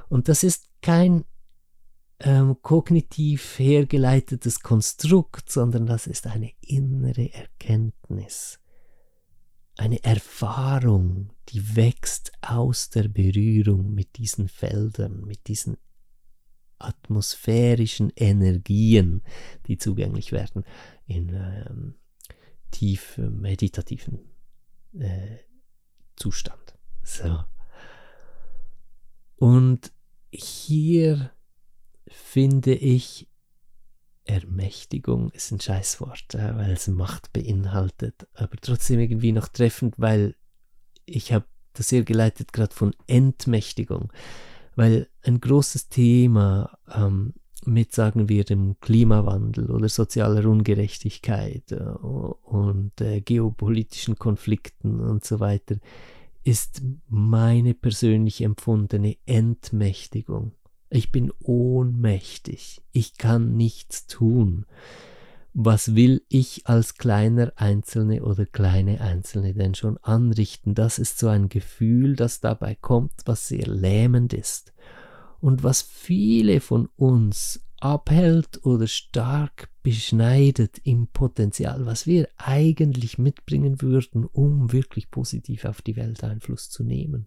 Und 0.08 0.30
das 0.30 0.44
ist 0.44 0.70
kein 0.82 1.26
ähm, 2.20 2.58
kognitiv 2.62 3.60
hergeleitetes 3.60 4.62
Konstrukt, 4.62 5.52
sondern 5.52 5.86
das 5.86 6.08
ist 6.08 6.28
eine 6.28 6.52
innere 6.62 7.32
Erkenntnis, 7.34 8.60
eine 9.78 10.04
Erfahrung, 10.04 11.32
die 11.50 11.76
wächst 11.76 12.32
aus 12.42 12.90
der 12.90 13.08
Berührung 13.08 13.94
mit 13.94 14.18
diesen 14.18 14.48
Feldern, 14.48 15.26
mit 15.26 15.48
diesen 15.48 15.78
atmosphärischen 16.80 18.12
Energien, 18.16 19.24
die 19.68 19.78
zugänglich 19.78 20.32
werden 20.32 20.64
in 21.06 21.30
ähm, 21.30 21.96
tief 22.72 23.18
meditativen 23.18 24.20
äh, 24.94 25.38
Zustand. 26.16 26.76
So. 27.04 27.44
Und 29.38 29.92
hier 30.32 31.32
finde 32.08 32.74
ich, 32.74 33.28
Ermächtigung 34.26 35.30
ist 35.32 35.52
ein 35.52 35.62
Scheißwort, 35.62 36.36
äh, 36.36 36.56
weil 36.58 36.72
es 36.72 36.88
Macht 36.88 37.32
beinhaltet, 37.32 38.28
aber 38.34 38.58
trotzdem 38.60 39.00
irgendwie 39.00 39.32
noch 39.32 39.48
treffend, 39.48 39.96
weil 39.98 40.36
ich 41.06 41.32
habe 41.32 41.46
das 41.74 41.90
sehr 41.90 42.04
geleitet 42.04 42.52
gerade 42.52 42.76
von 42.76 42.94
Entmächtigung, 43.08 44.12
weil 44.78 45.10
ein 45.24 45.42
großes 45.42 45.90
Thema 45.90 46.78
ähm, 46.94 47.34
mit, 47.66 47.94
sagen 47.94 48.30
wir, 48.30 48.44
dem 48.44 48.80
Klimawandel 48.80 49.72
oder 49.72 49.90
sozialer 49.90 50.48
Ungerechtigkeit 50.50 51.72
äh, 51.72 51.80
und 51.80 53.02
äh, 53.02 53.20
geopolitischen 53.22 54.18
Konflikten 54.18 55.02
und 55.02 55.26
so 55.26 55.40
weiter, 55.40 55.78
ist 56.44 56.84
meine 57.10 57.74
persönlich 57.74 58.42
empfundene 58.42 59.18
Entmächtigung. 59.26 60.54
Ich 60.90 61.12
bin 61.12 61.34
ohnmächtig. 61.40 62.82
Ich 62.94 63.18
kann 63.18 63.58
nichts 63.58 64.06
tun. 64.06 64.66
Was 65.60 65.96
will 65.96 66.22
ich 66.30 66.68
als 66.68 67.00
kleiner 67.00 67.52
Einzelne 67.56 68.22
oder 68.22 68.46
kleine 68.46 69.02
Einzelne 69.02 69.56
denn 69.56 69.74
schon 69.74 69.98
anrichten? 70.04 70.76
Das 70.76 71.00
ist 71.00 71.18
so 71.18 71.30
ein 71.30 71.50
Gefühl, 71.50 72.16
das 72.16 72.42
dabei 72.42 72.76
kommt, 72.76 73.14
was 73.26 73.48
sehr 73.48 73.66
lähmend 73.66 74.34
ist 74.34 74.72
und 75.40 75.64
was 75.64 75.82
viele 75.82 76.60
von 76.60 76.90
uns 76.96 77.66
abhält 77.80 78.64
oder 78.68 78.86
stark 78.86 79.72
beschneidet 79.82 80.78
im 80.84 81.08
Potenzial, 81.08 81.88
was 81.88 82.06
wir 82.06 82.30
eigentlich 82.38 83.18
mitbringen 83.18 83.82
würden, 83.82 84.26
um 84.26 84.72
wirklich 84.72 85.10
positiv 85.10 85.66
auf 85.66 85.82
die 85.82 85.96
Welt 85.96 86.24
Einfluss 86.24 86.70
zu 86.70 86.84
nehmen. 86.84 87.26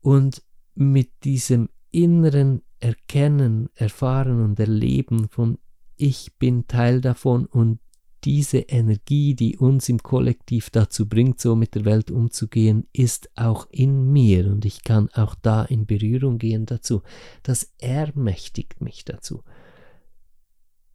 Und 0.00 0.42
mit 0.74 1.10
diesem 1.22 1.68
inneren 1.92 2.62
Erkennen, 2.80 3.68
Erfahren 3.76 4.42
und 4.42 4.58
Erleben 4.58 5.28
von 5.28 5.56
ich 6.00 6.36
bin 6.38 6.66
Teil 6.66 7.00
davon 7.00 7.46
und 7.46 7.78
diese 8.24 8.58
Energie, 8.58 9.34
die 9.34 9.56
uns 9.56 9.88
im 9.88 10.02
Kollektiv 10.02 10.70
dazu 10.70 11.08
bringt, 11.08 11.40
so 11.40 11.56
mit 11.56 11.74
der 11.74 11.84
Welt 11.84 12.10
umzugehen, 12.10 12.86
ist 12.92 13.30
auch 13.34 13.66
in 13.70 14.10
mir 14.12 14.46
und 14.50 14.64
ich 14.64 14.82
kann 14.82 15.08
auch 15.10 15.34
da 15.34 15.64
in 15.64 15.86
Berührung 15.86 16.38
gehen 16.38 16.66
dazu. 16.66 17.02
Das 17.42 17.72
ermächtigt 17.78 18.80
mich 18.80 19.04
dazu, 19.04 19.42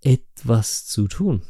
etwas 0.01 0.85
zu 0.85 1.07
tun. 1.07 1.41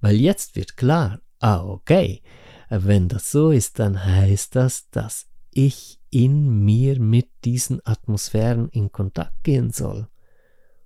Weil 0.00 0.16
jetzt 0.16 0.56
wird 0.56 0.76
klar, 0.76 1.20
ah 1.40 1.64
okay, 1.64 2.22
wenn 2.68 3.08
das 3.08 3.30
so 3.30 3.50
ist, 3.50 3.78
dann 3.78 4.04
heißt 4.04 4.54
das, 4.54 4.88
dass 4.90 5.28
ich 5.52 5.98
in 6.10 6.64
mir 6.64 7.00
mit 7.00 7.28
diesen 7.44 7.84
Atmosphären 7.84 8.68
in 8.68 8.92
Kontakt 8.92 9.42
gehen 9.42 9.70
soll 9.70 10.08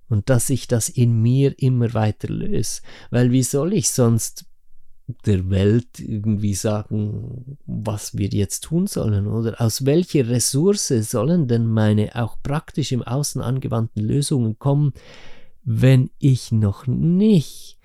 und 0.09 0.29
dass 0.29 0.49
ich 0.49 0.67
das 0.67 0.89
in 0.89 1.21
mir 1.21 1.57
immer 1.57 1.93
weiter 1.93 2.27
löse. 2.29 2.81
Weil 3.09 3.31
wie 3.31 3.43
soll 3.43 3.73
ich 3.73 3.89
sonst 3.89 4.45
der 5.25 5.49
Welt 5.49 5.99
irgendwie 5.99 6.55
sagen, 6.55 7.57
was 7.65 8.17
wir 8.17 8.27
jetzt 8.29 8.63
tun 8.63 8.87
sollen 8.87 9.27
oder 9.27 9.61
aus 9.61 9.85
welcher 9.85 10.27
Ressource 10.27 10.87
sollen 10.87 11.47
denn 11.47 11.67
meine 11.67 12.15
auch 12.15 12.37
praktisch 12.41 12.91
im 12.91 13.03
Außen 13.03 13.41
angewandten 13.41 14.03
Lösungen 14.03 14.57
kommen, 14.57 14.93
wenn 15.63 16.09
ich 16.17 16.51
noch 16.51 16.87
nicht 16.87 17.77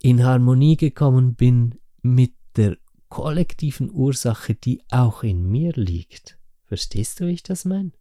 in 0.00 0.24
Harmonie 0.24 0.76
gekommen 0.76 1.34
bin 1.34 1.74
mit 2.02 2.32
der 2.56 2.78
kollektiven 3.08 3.90
Ursache, 3.90 4.54
die 4.54 4.82
auch 4.90 5.22
in 5.22 5.48
mir 5.50 5.72
liegt. 5.72 6.38
Verstehst 6.64 7.20
du, 7.20 7.26
wie 7.26 7.32
ich 7.32 7.42
das 7.42 7.64
meine? 7.64 7.92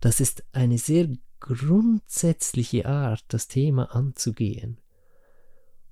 Das 0.00 0.20
ist 0.20 0.44
eine 0.52 0.78
sehr 0.78 1.08
grundsätzliche 1.40 2.86
Art, 2.86 3.24
das 3.28 3.48
Thema 3.48 3.94
anzugehen. 3.94 4.78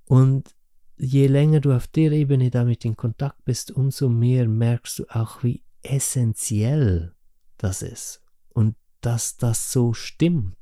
Und 0.07 0.54
je 0.96 1.26
länger 1.26 1.61
du 1.61 1.72
auf 1.72 1.87
der 1.87 2.12
Ebene 2.12 2.50
damit 2.50 2.85
in 2.85 2.96
Kontakt 2.96 3.44
bist, 3.44 3.70
umso 3.70 4.09
mehr 4.09 4.48
merkst 4.48 4.98
du 4.98 5.04
auch, 5.09 5.42
wie 5.42 5.62
essentiell 5.83 7.14
das 7.59 7.83
ist 7.83 8.22
und 8.50 8.76
dass 9.00 9.37
das 9.37 9.70
so 9.70 9.92
stimmt, 9.92 10.57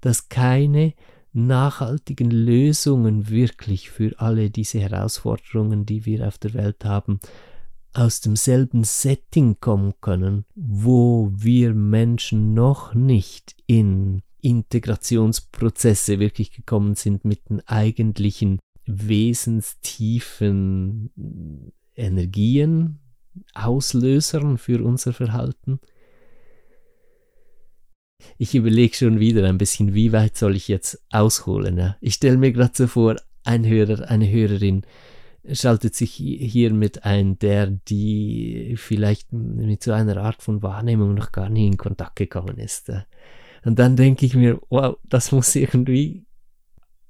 dass 0.00 0.28
keine 0.28 0.94
nachhaltigen 1.32 2.30
Lösungen 2.30 3.28
wirklich 3.28 3.90
für 3.90 4.18
alle 4.20 4.50
diese 4.50 4.78
Herausforderungen, 4.78 5.84
die 5.84 6.04
wir 6.04 6.28
auf 6.28 6.38
der 6.38 6.54
Welt 6.54 6.84
haben, 6.84 7.18
aus 7.94 8.20
demselben 8.20 8.84
Setting 8.84 9.56
kommen 9.60 9.94
können, 10.00 10.44
wo 10.54 11.32
wir 11.34 11.74
Menschen 11.74 12.54
noch 12.54 12.94
nicht 12.94 13.56
in 13.66 14.22
Integrationsprozesse 14.40 16.18
wirklich 16.18 16.52
gekommen 16.52 16.96
sind 16.96 17.24
mit 17.24 17.48
den 17.48 17.66
eigentlichen 17.66 18.58
wesenstiefen 18.84 21.10
Energien, 21.94 22.98
Auslösern 23.54 24.58
für 24.58 24.84
unser 24.84 25.12
Verhalten. 25.12 25.80
Ich 28.38 28.54
überlege 28.54 28.94
schon 28.94 29.18
wieder 29.18 29.48
ein 29.48 29.58
bisschen, 29.58 29.94
wie 29.94 30.12
weit 30.12 30.36
soll 30.36 30.54
ich 30.56 30.68
jetzt 30.68 31.02
ausholen. 31.10 31.78
Ja? 31.78 31.96
Ich 32.00 32.14
stelle 32.14 32.36
mir 32.36 32.52
gerade 32.52 32.72
so 32.74 32.86
vor, 32.86 33.16
ein 33.44 33.66
Hörer, 33.66 34.08
eine 34.08 34.30
Hörerin 34.30 34.84
schaltet 35.52 35.94
sich 35.94 36.12
hiermit 36.12 37.04
ein, 37.04 37.38
der 37.38 37.66
die 37.66 38.74
vielleicht 38.76 39.32
mit 39.32 39.82
so 39.82 39.92
einer 39.92 40.16
Art 40.16 40.42
von 40.42 40.62
Wahrnehmung 40.62 41.14
noch 41.14 41.32
gar 41.32 41.50
nie 41.50 41.66
in 41.66 41.76
Kontakt 41.76 42.16
gekommen 42.16 42.58
ist. 42.58 42.90
Und 43.64 43.78
dann 43.78 43.96
denke 43.96 44.26
ich 44.26 44.34
mir, 44.34 44.60
wow, 44.70 44.96
das 45.04 45.32
muss 45.32 45.54
irgendwie 45.54 46.24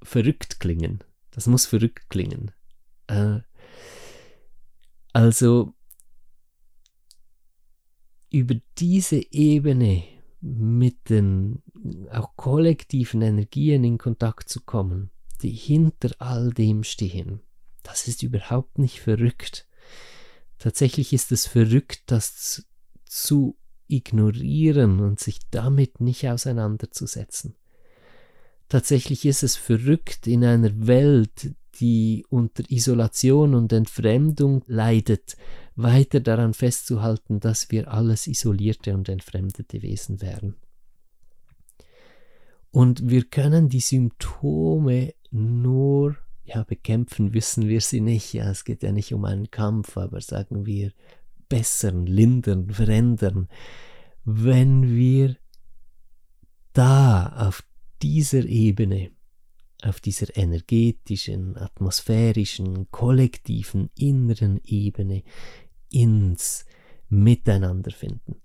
verrückt 0.03 0.61
klingen. 0.61 1.03
Das 1.31 1.47
muss 1.47 1.67
verrückt 1.67 2.11
klingen. 2.11 2.53
Äh, 3.07 3.41
also 5.13 5.75
über 8.31 8.57
diese 8.79 9.21
Ebene 9.33 10.05
mit 10.41 11.09
den 11.09 11.63
auch 12.11 12.37
kollektiven 12.37 13.23
Energien 13.23 13.85
in 13.85 13.99
Kontakt 13.99 14.49
zu 14.49 14.61
kommen, 14.61 15.11
die 15.43 15.51
hinter 15.51 16.11
all 16.19 16.51
dem 16.51 16.85
stehen, 16.85 17.41
das 17.85 18.09
ist 18.09 18.25
überhaupt 18.25 18.79
nicht 18.79 19.01
verrückt. 19.01 19.69
Tatsächlich 20.59 21.13
ist 21.13 21.31
es 21.31 21.47
verrückt, 21.47 22.03
das 22.07 22.67
zu 23.05 23.57
ignorieren 23.87 24.99
und 25.01 25.21
sich 25.21 25.39
damit 25.51 26.01
nicht 26.01 26.29
auseinanderzusetzen. 26.29 27.55
Tatsächlich 28.69 29.25
ist 29.27 29.43
es 29.43 29.57
verrückt 29.57 30.27
in 30.27 30.45
einer 30.45 30.87
Welt, 30.87 31.55
die 31.81 32.25
unter 32.29 32.65
Isolation 32.71 33.55
und 33.55 33.73
Entfremdung 33.73 34.65
leidet, 34.67 35.37
weiter 35.77 36.21
daran 36.21 36.55
festzuhalten, 36.55 37.41
dass 37.41 37.71
wir 37.71 37.93
alles 37.93 38.27
isolierte 38.27 38.95
und 38.95 39.09
entfremdete 39.09 39.83
Wesen 39.83 40.21
wären. 40.21 40.57
Und 42.71 43.09
wir 43.09 43.25
können 43.25 43.69
die 43.69 43.81
Symptome 43.81 45.15
nur, 45.31 46.17
ja, 46.45 46.63
bekämpfen 46.63 47.33
wissen 47.33 47.69
wir 47.69 47.81
sie 47.81 48.01
nicht, 48.01 48.33
ja, 48.33 48.51
es 48.51 48.65
geht 48.65 48.83
ja 48.83 48.93
nicht 48.93 49.13
um 49.15 49.25
einen 49.25 49.51
Kampf, 49.51 49.97
aber 49.97 50.21
sagen 50.21 50.67
wir, 50.67 50.93
bessern, 51.49 52.07
lindern, 52.07 52.71
verändern, 52.71 53.49
wenn 54.25 54.95
wir 54.95 55.37
da 56.73 57.49
auf 57.49 57.65
dieser 58.03 58.45
Ebene, 58.45 59.11
auf 59.83 60.01
dieser 60.01 60.37
energetischen, 60.37 61.57
atmosphärischen, 61.57 62.91
kollektiven, 62.91 63.91
inneren 63.97 64.61
Ebene 64.65 65.23
ins 65.91 66.65
Miteinander 67.09 67.93
finden. 67.93 68.44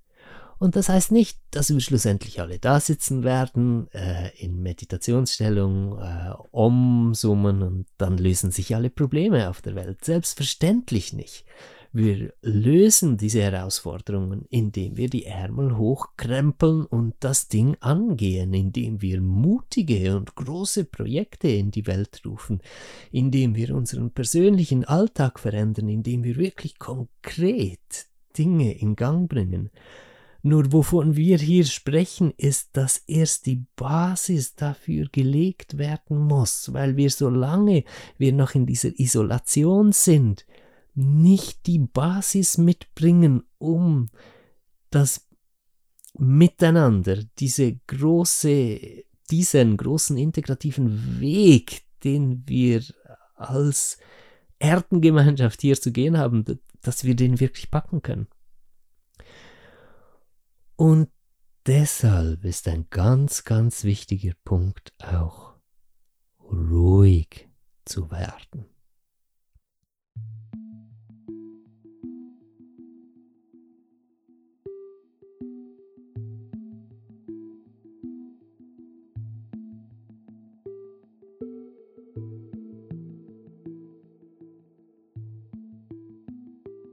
Und 0.60 0.76
das 0.76 0.90
heißt 0.90 1.14
nicht, 1.14 1.40
dass 1.52 1.74
wir 1.74 1.80
schlussendlich 1.80 2.42
alle 2.42 2.60
da 2.60 2.82
sitzen 2.82 3.24
werden, 3.24 3.88
äh, 3.94 4.30
in 4.38 4.62
Meditationsstellung, 4.62 5.98
äh, 6.00 6.34
umsummen 6.52 7.64
und 7.64 7.86
dann 7.98 8.18
lösen 8.18 8.52
sich 8.52 8.76
alle 8.76 8.90
Probleme 8.90 9.50
auf 9.50 9.62
der 9.62 9.76
Welt. 9.76 10.04
Selbstverständlich 10.04 11.14
nicht. 11.14 11.46
Wir 11.92 12.34
lösen 12.44 13.18
diese 13.18 13.42
Herausforderungen, 13.42 14.46
indem 14.50 14.96
wir 14.96 15.10
die 15.10 15.26
Ärmel 15.26 15.76
hochkrempeln 15.76 16.86
und 16.86 17.16
das 17.20 17.48
Ding 17.48 17.78
angehen, 17.80 18.54
indem 18.54 19.02
wir 19.02 19.22
mutige 19.22 20.16
und 20.16 20.36
große 20.36 20.86
Projekte 20.86 21.48
in 21.48 21.72
die 21.72 21.88
Welt 21.88 22.22
rufen, 22.26 22.62
indem 23.12 23.56
wir 23.56 23.74
unseren 23.74 24.12
persönlichen 24.12 24.84
Alltag 24.86 25.40
verändern, 25.40 25.88
indem 25.88 26.24
wir 26.24 26.36
wirklich 26.36 26.78
konkret 26.78 28.06
Dinge 28.38 28.74
in 28.74 28.96
Gang 28.96 29.28
bringen. 29.28 29.72
Nur 30.42 30.72
wovon 30.72 31.18
wir 31.18 31.38
hier 31.38 31.66
sprechen, 31.66 32.34
ist, 32.38 32.70
dass 32.74 32.98
erst 33.08 33.46
die 33.46 33.66
Basis 33.76 34.56
dafür 34.56 35.08
gelegt 35.12 35.78
werden 35.78 36.18
muss, 36.18 36.72
weil 36.72 36.96
wir 36.96 37.10
solange 37.10 37.84
wir 38.18 38.32
noch 38.32 38.56
in 38.56 38.66
dieser 38.66 38.98
Isolation 38.98 39.92
sind, 39.92 40.46
nicht 40.96 41.66
die 41.68 41.80
Basis 41.80 42.58
mitbringen, 42.58 43.44
um 43.58 44.08
das 44.92 45.28
Miteinander, 46.18 47.24
diese 47.38 47.76
große, 47.88 48.80
diesen 49.30 49.78
großen 49.78 50.18
integrativen 50.18 51.20
Weg, 51.20 51.84
den 52.04 52.44
wir 52.48 52.84
als 53.36 53.98
Erdengemeinschaft 54.58 55.62
hier 55.62 55.80
zu 55.80 55.92
gehen 55.92 56.18
haben, 56.18 56.44
dass 56.82 57.04
wir 57.04 57.16
den 57.16 57.40
wirklich 57.40 57.72
packen 57.72 58.02
können. 58.02 58.28
Und 60.80 61.10
deshalb 61.66 62.46
ist 62.46 62.66
ein 62.70 62.88
ganz, 62.90 63.44
ganz 63.44 63.84
wichtiger 63.84 64.32
Punkt 64.46 64.94
auch 65.04 65.56
ruhig 66.42 67.50
zu 67.84 68.10
werden. 68.10 68.64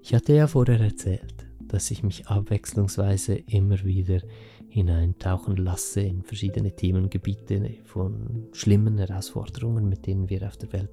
Ich 0.03 0.13
hatte 0.13 0.33
ja 0.33 0.49
vorher 0.49 0.81
erzählt, 0.81 1.36
dass 1.69 1.91
ich 1.91 2.03
mich 2.03 2.27
abwechslungsweise 2.29 3.35
immer 3.35 3.85
wieder 3.85 4.21
hineintauchen 4.69 5.57
lasse 5.57 6.01
in 6.01 6.23
verschiedene 6.23 6.75
Themengebiete 6.75 7.77
von 7.85 8.49
schlimmen 8.53 8.99
Herausforderungen, 8.99 9.89
mit 9.89 10.07
denen 10.07 10.29
wir 10.29 10.47
auf 10.47 10.57
der 10.57 10.73
Welt 10.73 10.91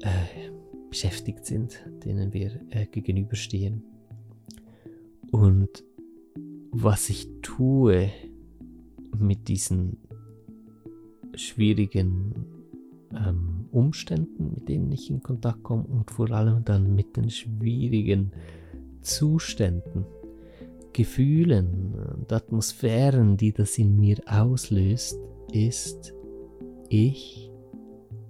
äh, 0.00 0.50
beschäftigt 0.88 1.44
sind, 1.44 1.84
denen 2.04 2.32
wir 2.32 2.60
äh, 2.70 2.86
gegenüberstehen. 2.86 3.82
Und 5.30 5.84
was 6.70 7.10
ich 7.10 7.28
tue 7.42 8.10
mit 9.18 9.48
diesen 9.48 9.98
schwierigen 11.34 12.46
ähm, 13.12 13.66
Umständen, 13.72 14.54
mit 14.54 14.68
denen 14.68 14.90
ich 14.92 15.10
in 15.10 15.22
Kontakt 15.22 15.62
komme 15.62 15.84
und 15.84 16.10
vor 16.10 16.30
allem 16.30 16.64
dann 16.64 16.94
mit 16.94 17.16
den 17.16 17.30
schwierigen 17.30 18.32
Zuständen, 19.04 20.06
Gefühlen 20.92 21.94
und 22.16 22.32
Atmosphären, 22.32 23.36
die 23.36 23.52
das 23.52 23.78
in 23.78 23.98
mir 23.98 24.18
auslöst, 24.26 25.18
ist, 25.52 26.14
ich 26.88 27.50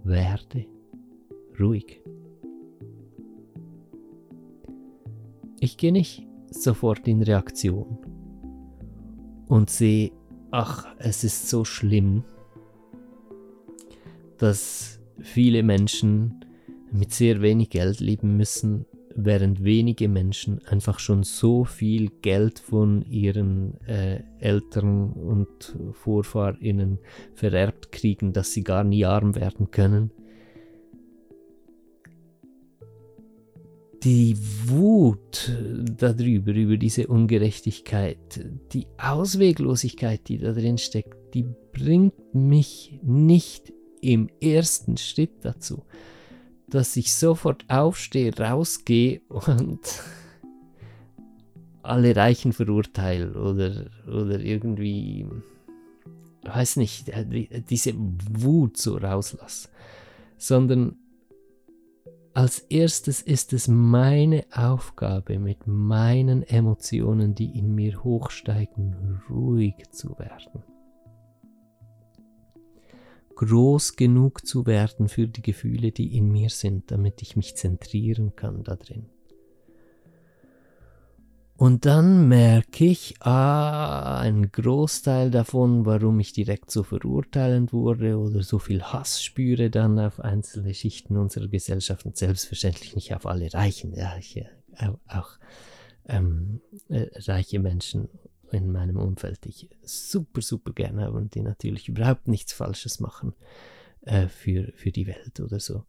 werde 0.02 0.66
ruhig. 1.58 2.02
Ich 5.60 5.76
gehe 5.76 5.92
nicht 5.92 6.26
sofort 6.50 7.06
in 7.08 7.22
Reaktion 7.22 7.98
und 9.48 9.70
sehe, 9.70 10.12
ach, 10.50 10.86
es 10.98 11.24
ist 11.24 11.48
so 11.48 11.64
schlimm, 11.64 12.24
dass 14.38 15.00
viele 15.18 15.62
Menschen 15.62 16.44
mit 16.92 17.12
sehr 17.12 17.40
wenig 17.40 17.70
Geld 17.70 18.00
leben 18.00 18.36
müssen, 18.36 18.86
während 19.16 19.64
wenige 19.64 20.08
Menschen 20.08 20.60
einfach 20.66 20.98
schon 20.98 21.22
so 21.22 21.64
viel 21.64 22.10
Geld 22.22 22.58
von 22.58 23.02
ihren 23.02 23.80
äh, 23.86 24.22
Eltern 24.38 25.12
und 25.12 25.76
Vorfahrinnen 25.92 26.98
vererbt 27.34 27.92
kriegen, 27.92 28.32
dass 28.32 28.52
sie 28.52 28.64
gar 28.64 28.84
nie 28.84 29.04
arm 29.04 29.34
werden 29.34 29.70
können. 29.70 30.10
die 34.04 34.36
Wut 34.66 35.50
darüber, 35.98 36.52
über 36.52 36.76
diese 36.76 37.06
Ungerechtigkeit, 37.06 38.44
die 38.72 38.86
Ausweglosigkeit, 38.98 40.28
die 40.28 40.38
da 40.38 40.52
drin 40.52 40.76
steckt, 40.76 41.16
die 41.34 41.46
bringt 41.72 42.34
mich 42.34 42.98
nicht 43.02 43.72
im 44.02 44.28
ersten 44.42 44.98
Schritt 44.98 45.42
dazu, 45.42 45.84
dass 46.68 46.96
ich 46.96 47.14
sofort 47.14 47.64
aufstehe, 47.68 48.36
rausgehe 48.36 49.20
und 49.28 49.80
alle 51.82 52.16
Reichen 52.16 52.52
verurteile 52.52 53.34
oder, 53.34 53.86
oder 54.06 54.40
irgendwie, 54.40 55.26
weiß 56.42 56.76
nicht, 56.76 57.12
diese 57.70 57.92
Wut 57.96 58.76
so 58.78 58.96
rauslasse, 58.96 59.68
sondern 60.38 60.96
als 62.32 62.58
erstes 62.58 63.22
ist 63.22 63.52
es 63.52 63.68
meine 63.68 64.44
Aufgabe, 64.52 65.38
mit 65.38 65.68
meinen 65.68 66.42
Emotionen, 66.42 67.36
die 67.36 67.56
in 67.56 67.76
mir 67.76 68.02
hochsteigen, 68.02 69.22
ruhig 69.30 69.76
zu 69.92 70.18
werden. 70.18 70.73
Groß 73.36 73.96
genug 73.96 74.46
zu 74.46 74.66
werden 74.66 75.08
für 75.08 75.26
die 75.26 75.42
Gefühle, 75.42 75.92
die 75.92 76.16
in 76.16 76.30
mir 76.30 76.50
sind, 76.50 76.90
damit 76.90 77.22
ich 77.22 77.36
mich 77.36 77.56
zentrieren 77.56 78.36
kann 78.36 78.62
da 78.62 78.76
drin. 78.76 79.06
Und 81.56 81.86
dann 81.86 82.26
merke 82.26 82.84
ich, 82.84 83.14
ah, 83.20 84.18
ein 84.18 84.50
Großteil 84.50 85.30
davon, 85.30 85.86
warum 85.86 86.18
ich 86.18 86.32
direkt 86.32 86.70
so 86.70 86.82
verurteilend 86.82 87.72
wurde 87.72 88.18
oder 88.18 88.42
so 88.42 88.58
viel 88.58 88.82
Hass 88.82 89.22
spüre 89.22 89.70
dann 89.70 90.00
auf 90.00 90.18
einzelne 90.18 90.74
Schichten 90.74 91.16
unserer 91.16 91.46
Gesellschaft 91.46 92.06
und 92.06 92.16
selbstverständlich 92.16 92.96
nicht 92.96 93.14
auf 93.14 93.24
alle 93.24 93.54
Reichen, 93.54 93.94
ja, 93.94 94.16
ich, 94.18 94.36
äh, 94.36 94.46
auch 95.06 95.38
ähm, 96.08 96.60
äh, 96.88 97.06
reiche 97.28 97.60
Menschen 97.60 98.08
in 98.54 98.72
meinem 98.72 98.96
Umfeld, 98.96 99.44
die 99.44 99.50
ich 99.50 99.68
super, 99.82 100.40
super 100.40 100.72
gerne 100.72 101.04
habe 101.04 101.16
und 101.16 101.34
die 101.34 101.42
natürlich 101.42 101.88
überhaupt 101.88 102.28
nichts 102.28 102.52
Falsches 102.52 103.00
machen 103.00 103.34
äh, 104.02 104.28
für, 104.28 104.72
für 104.76 104.92
die 104.92 105.06
Welt 105.06 105.40
oder 105.40 105.60
so. 105.60 105.84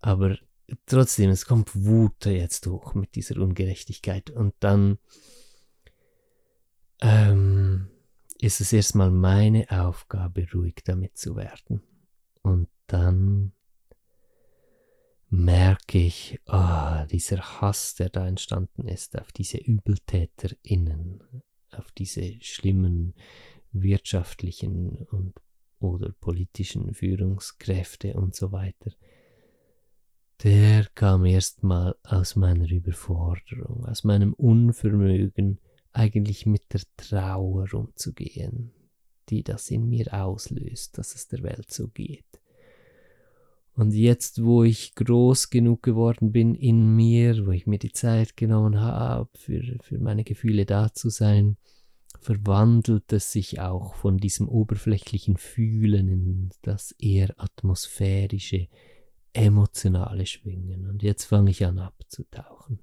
Aber 0.00 0.38
trotzdem, 0.86 1.30
es 1.30 1.46
kommt 1.46 1.70
Wut 1.74 2.26
jetzt 2.26 2.66
hoch 2.66 2.94
mit 2.94 3.14
dieser 3.14 3.40
Ungerechtigkeit. 3.40 4.30
Und 4.30 4.54
dann 4.60 4.98
ähm, 7.00 7.88
ist 8.40 8.60
es 8.60 8.72
erstmal 8.72 9.10
meine 9.10 9.66
Aufgabe, 9.70 10.46
ruhig 10.52 10.76
damit 10.84 11.16
zu 11.16 11.36
werden. 11.36 11.82
Und 12.42 12.68
dann 12.86 13.52
merke 15.30 15.98
ich, 15.98 16.40
oh, 16.46 17.04
dieser 17.10 17.60
Hass, 17.60 17.94
der 17.96 18.08
da 18.08 18.26
entstanden 18.26 18.88
ist, 18.88 19.18
auf 19.18 19.30
diese 19.32 19.58
ÜbeltäterInnen, 19.58 21.22
diese 21.98 22.34
schlimmen 22.40 23.14
wirtschaftlichen 23.72 25.06
und 25.10 25.34
oder 25.80 26.12
politischen 26.20 26.94
Führungskräfte 26.94 28.14
und 28.14 28.34
so 28.34 28.50
weiter 28.50 28.90
der 30.42 30.86
kam 30.94 31.24
erstmal 31.24 31.96
aus 32.04 32.36
meiner 32.36 32.70
Überforderung, 32.70 33.84
aus 33.86 34.04
meinem 34.04 34.32
Unvermögen, 34.34 35.58
eigentlich 35.92 36.46
mit 36.46 36.72
der 36.72 36.82
Trauer 36.96 37.66
umzugehen, 37.74 38.70
die 39.30 39.42
das 39.42 39.70
in 39.70 39.88
mir 39.88 40.14
auslöst, 40.14 40.96
dass 40.96 41.16
es 41.16 41.26
der 41.26 41.42
Welt 41.42 41.72
so 41.72 41.88
geht. 41.88 42.24
Und 43.74 43.92
jetzt, 43.92 44.44
wo 44.44 44.62
ich 44.62 44.94
groß 44.94 45.50
genug 45.50 45.82
geworden 45.82 46.30
bin 46.30 46.54
in 46.54 46.94
mir, 46.94 47.46
wo 47.46 47.50
ich 47.50 47.66
mir 47.66 47.78
die 47.78 47.92
Zeit 47.92 48.36
genommen 48.36 48.80
habe, 48.80 49.28
für, 49.34 49.62
für 49.82 49.98
meine 49.98 50.24
Gefühle 50.24 50.66
da 50.66 50.92
zu 50.92 51.10
sein, 51.10 51.56
verwandelt 52.20 53.12
es 53.12 53.32
sich 53.32 53.60
auch 53.60 53.94
von 53.94 54.18
diesem 54.18 54.48
oberflächlichen 54.48 55.36
Fühlen 55.36 56.08
in 56.08 56.50
das 56.62 56.92
eher 56.92 57.34
atmosphärische, 57.38 58.68
emotionale 59.32 60.26
Schwingen. 60.26 60.88
Und 60.88 61.02
jetzt 61.02 61.24
fange 61.24 61.50
ich 61.50 61.64
an 61.64 61.78
abzutauchen. 61.78 62.80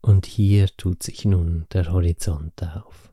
Und 0.00 0.26
hier 0.26 0.68
tut 0.76 1.02
sich 1.02 1.24
nun 1.24 1.66
der 1.72 1.90
Horizont 1.90 2.62
auf, 2.62 3.12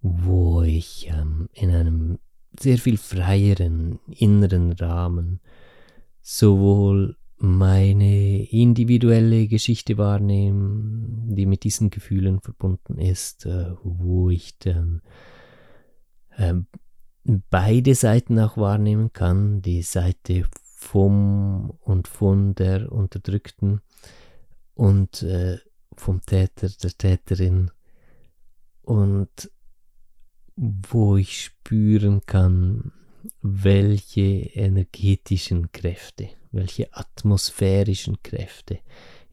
wo 0.00 0.62
ich 0.62 1.08
ähm, 1.08 1.48
in 1.52 1.70
einem 1.70 2.18
sehr 2.58 2.78
viel 2.78 2.98
freieren 2.98 3.98
inneren 4.08 4.72
Rahmen 4.72 5.40
sowohl 6.22 7.17
meine 7.38 8.44
individuelle 8.50 9.46
Geschichte 9.46 9.96
wahrnehme, 9.96 11.34
die 11.34 11.46
mit 11.46 11.64
diesen 11.64 11.90
Gefühlen 11.90 12.40
verbunden 12.40 12.98
ist, 12.98 13.46
äh, 13.46 13.72
wo 13.82 14.30
ich 14.30 14.58
dann 14.58 15.02
äh, 16.36 16.54
beide 17.50 17.94
Seiten 17.94 18.38
auch 18.38 18.56
wahrnehmen 18.56 19.12
kann, 19.12 19.62
die 19.62 19.82
Seite 19.82 20.46
vom 20.62 21.70
und 21.80 22.08
von 22.08 22.54
der 22.54 22.90
Unterdrückten 22.90 23.82
und 24.74 25.22
äh, 25.22 25.58
vom 25.96 26.20
Täter, 26.22 26.68
der 26.68 26.90
Täterin. 26.96 27.70
Und 28.82 29.50
wo 30.56 31.16
ich 31.16 31.44
spüren 31.44 32.22
kann, 32.26 32.92
welche 33.42 34.22
energetischen 34.22 35.70
Kräfte, 35.72 36.30
welche 36.58 36.92
atmosphärischen 36.92 38.22
Kräfte 38.22 38.80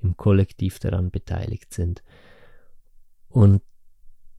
im 0.02 0.16
Kollektiv 0.16 0.80
daran 0.80 1.10
beteiligt 1.10 1.74
sind. 1.74 2.04
Und 3.28 3.62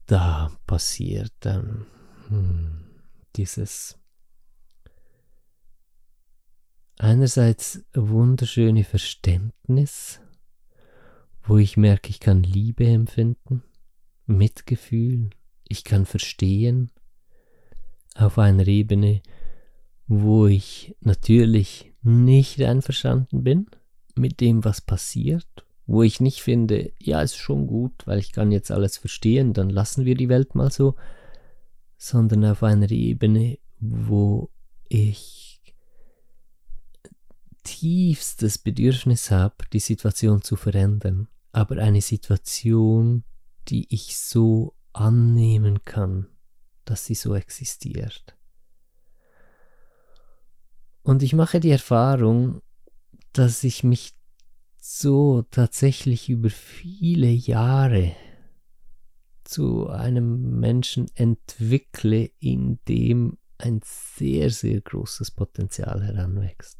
da 0.05 0.51
passiert 0.65 1.33
dann 1.41 1.85
hm, 2.29 2.85
dieses 3.35 3.99
einerseits 6.97 7.83
wunderschöne 7.93 8.83
Verständnis, 8.83 10.21
wo 11.43 11.57
ich 11.57 11.77
merke, 11.77 12.09
ich 12.09 12.19
kann 12.19 12.41
Liebe 12.41 12.87
empfinden, 12.87 13.63
Mitgefühl, 14.25 15.29
ich 15.67 15.83
kann 15.83 16.05
verstehen, 16.05 16.91
auf 18.15 18.39
einer 18.39 18.67
Ebene, 18.67 19.21
wo 20.07 20.47
ich 20.47 20.95
natürlich 21.01 21.93
nicht 22.07 22.61
einverstanden 22.61 23.43
bin 23.43 23.67
mit 24.15 24.39
dem, 24.39 24.63
was 24.63 24.81
passiert, 24.81 25.47
wo 25.85 26.03
ich 26.03 26.19
nicht 26.19 26.41
finde, 26.41 26.91
ja, 26.99 27.21
ist 27.21 27.35
schon 27.35 27.67
gut, 27.67 27.93
weil 28.05 28.19
ich 28.19 28.31
kann 28.31 28.51
jetzt 28.51 28.71
alles 28.71 28.97
verstehen, 28.97 29.53
dann 29.53 29.69
lassen 29.69 30.05
wir 30.05 30.15
die 30.15 30.29
Welt 30.29 30.55
mal 30.55 30.71
so, 30.71 30.95
sondern 31.97 32.45
auf 32.45 32.63
einer 32.63 32.89
Ebene, 32.91 33.59
wo 33.79 34.49
ich 34.89 35.61
tiefstes 37.63 38.57
Bedürfnis 38.57 39.29
habe, 39.29 39.55
die 39.73 39.79
Situation 39.79 40.41
zu 40.41 40.55
verändern, 40.55 41.27
aber 41.51 41.77
eine 41.77 42.01
Situation, 42.01 43.23
die 43.67 43.93
ich 43.93 44.17
so 44.17 44.73
annehmen 44.93 45.83
kann, 45.83 46.27
dass 46.85 47.05
sie 47.05 47.15
so 47.15 47.35
existiert. 47.35 48.36
Und 51.07 51.23
ich 51.23 51.31
mache 51.31 51.61
die 51.61 51.69
Erfahrung, 51.69 52.61
dass 53.31 53.63
ich 53.63 53.81
mich 53.81 54.13
so 54.77 55.41
tatsächlich 55.51 56.27
über 56.27 56.49
viele 56.49 57.29
Jahre 57.29 58.11
zu 59.45 59.87
einem 59.87 60.59
Menschen 60.59 61.09
entwickle, 61.15 62.29
in 62.39 62.79
dem 62.89 63.37
ein 63.57 63.79
sehr, 63.85 64.49
sehr 64.49 64.81
großes 64.81 65.31
Potenzial 65.31 66.03
heranwächst 66.03 66.77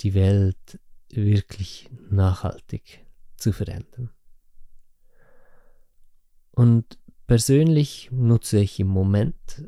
die 0.00 0.12
Welt 0.12 0.78
wirklich 1.08 1.88
nachhaltig 2.10 3.06
zu 3.38 3.54
verändern. 3.54 4.10
Und 6.50 6.98
persönlich 7.26 8.10
nutze 8.12 8.60
ich 8.60 8.78
im 8.78 8.88
Moment 8.88 9.64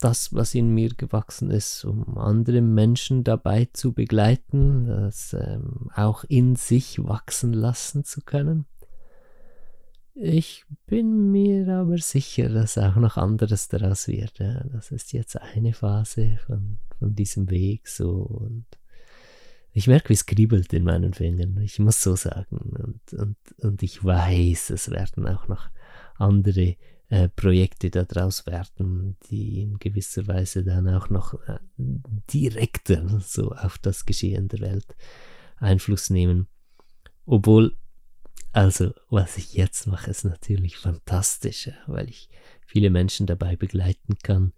das, 0.00 0.34
was 0.34 0.54
in 0.54 0.70
mir 0.70 0.90
gewachsen 0.90 1.50
ist, 1.50 1.84
um 1.84 2.18
andere 2.18 2.60
Menschen 2.60 3.24
dabei 3.24 3.68
zu 3.72 3.92
begleiten, 3.92 4.86
das 4.86 5.32
ähm, 5.32 5.90
auch 5.94 6.24
in 6.24 6.56
sich 6.56 7.02
wachsen 7.02 7.52
lassen 7.52 8.04
zu 8.04 8.20
können. 8.20 8.66
Ich 10.14 10.64
bin 10.86 11.30
mir 11.30 11.68
aber 11.68 11.98
sicher, 11.98 12.48
dass 12.48 12.78
auch 12.78 12.96
noch 12.96 13.16
anderes 13.18 13.68
daraus 13.68 14.08
wird. 14.08 14.38
Ja. 14.38 14.64
Das 14.72 14.90
ist 14.90 15.12
jetzt 15.12 15.40
eine 15.40 15.74
Phase 15.74 16.38
von, 16.46 16.78
von 16.98 17.14
diesem 17.14 17.50
Weg 17.50 17.86
so 17.86 18.22
und 18.22 18.64
ich 19.76 19.88
merke, 19.88 20.08
wie 20.08 20.14
es 20.14 20.24
kribbelt 20.24 20.72
in 20.72 20.84
meinen 20.84 21.12
Fingern. 21.12 21.58
Ich 21.58 21.78
muss 21.78 22.02
so 22.02 22.16
sagen. 22.16 22.56
Und, 22.56 23.12
und, 23.12 23.36
und 23.58 23.82
ich 23.82 24.02
weiß, 24.02 24.70
es 24.70 24.90
werden 24.90 25.28
auch 25.28 25.48
noch 25.48 25.68
andere 26.16 26.76
äh, 27.08 27.28
Projekte 27.28 27.90
daraus 27.90 28.46
werden, 28.46 29.16
die 29.30 29.62
in 29.62 29.78
gewisser 29.78 30.26
Weise 30.26 30.64
dann 30.64 30.88
auch 30.88 31.08
noch 31.08 31.34
äh, 31.46 31.58
direkter 31.78 33.20
so 33.20 33.52
auf 33.52 33.78
das 33.78 34.06
Geschehen 34.06 34.48
der 34.48 34.60
Welt 34.60 34.96
Einfluss 35.58 36.10
nehmen. 36.10 36.48
Obwohl, 37.24 37.76
also 38.52 38.92
was 39.08 39.36
ich 39.36 39.54
jetzt 39.54 39.86
mache, 39.86 40.10
ist 40.10 40.24
natürlich 40.24 40.76
fantastisch, 40.76 41.70
weil 41.86 42.08
ich 42.08 42.28
viele 42.66 42.90
Menschen 42.90 43.26
dabei 43.26 43.56
begleiten 43.56 44.18
kann, 44.22 44.52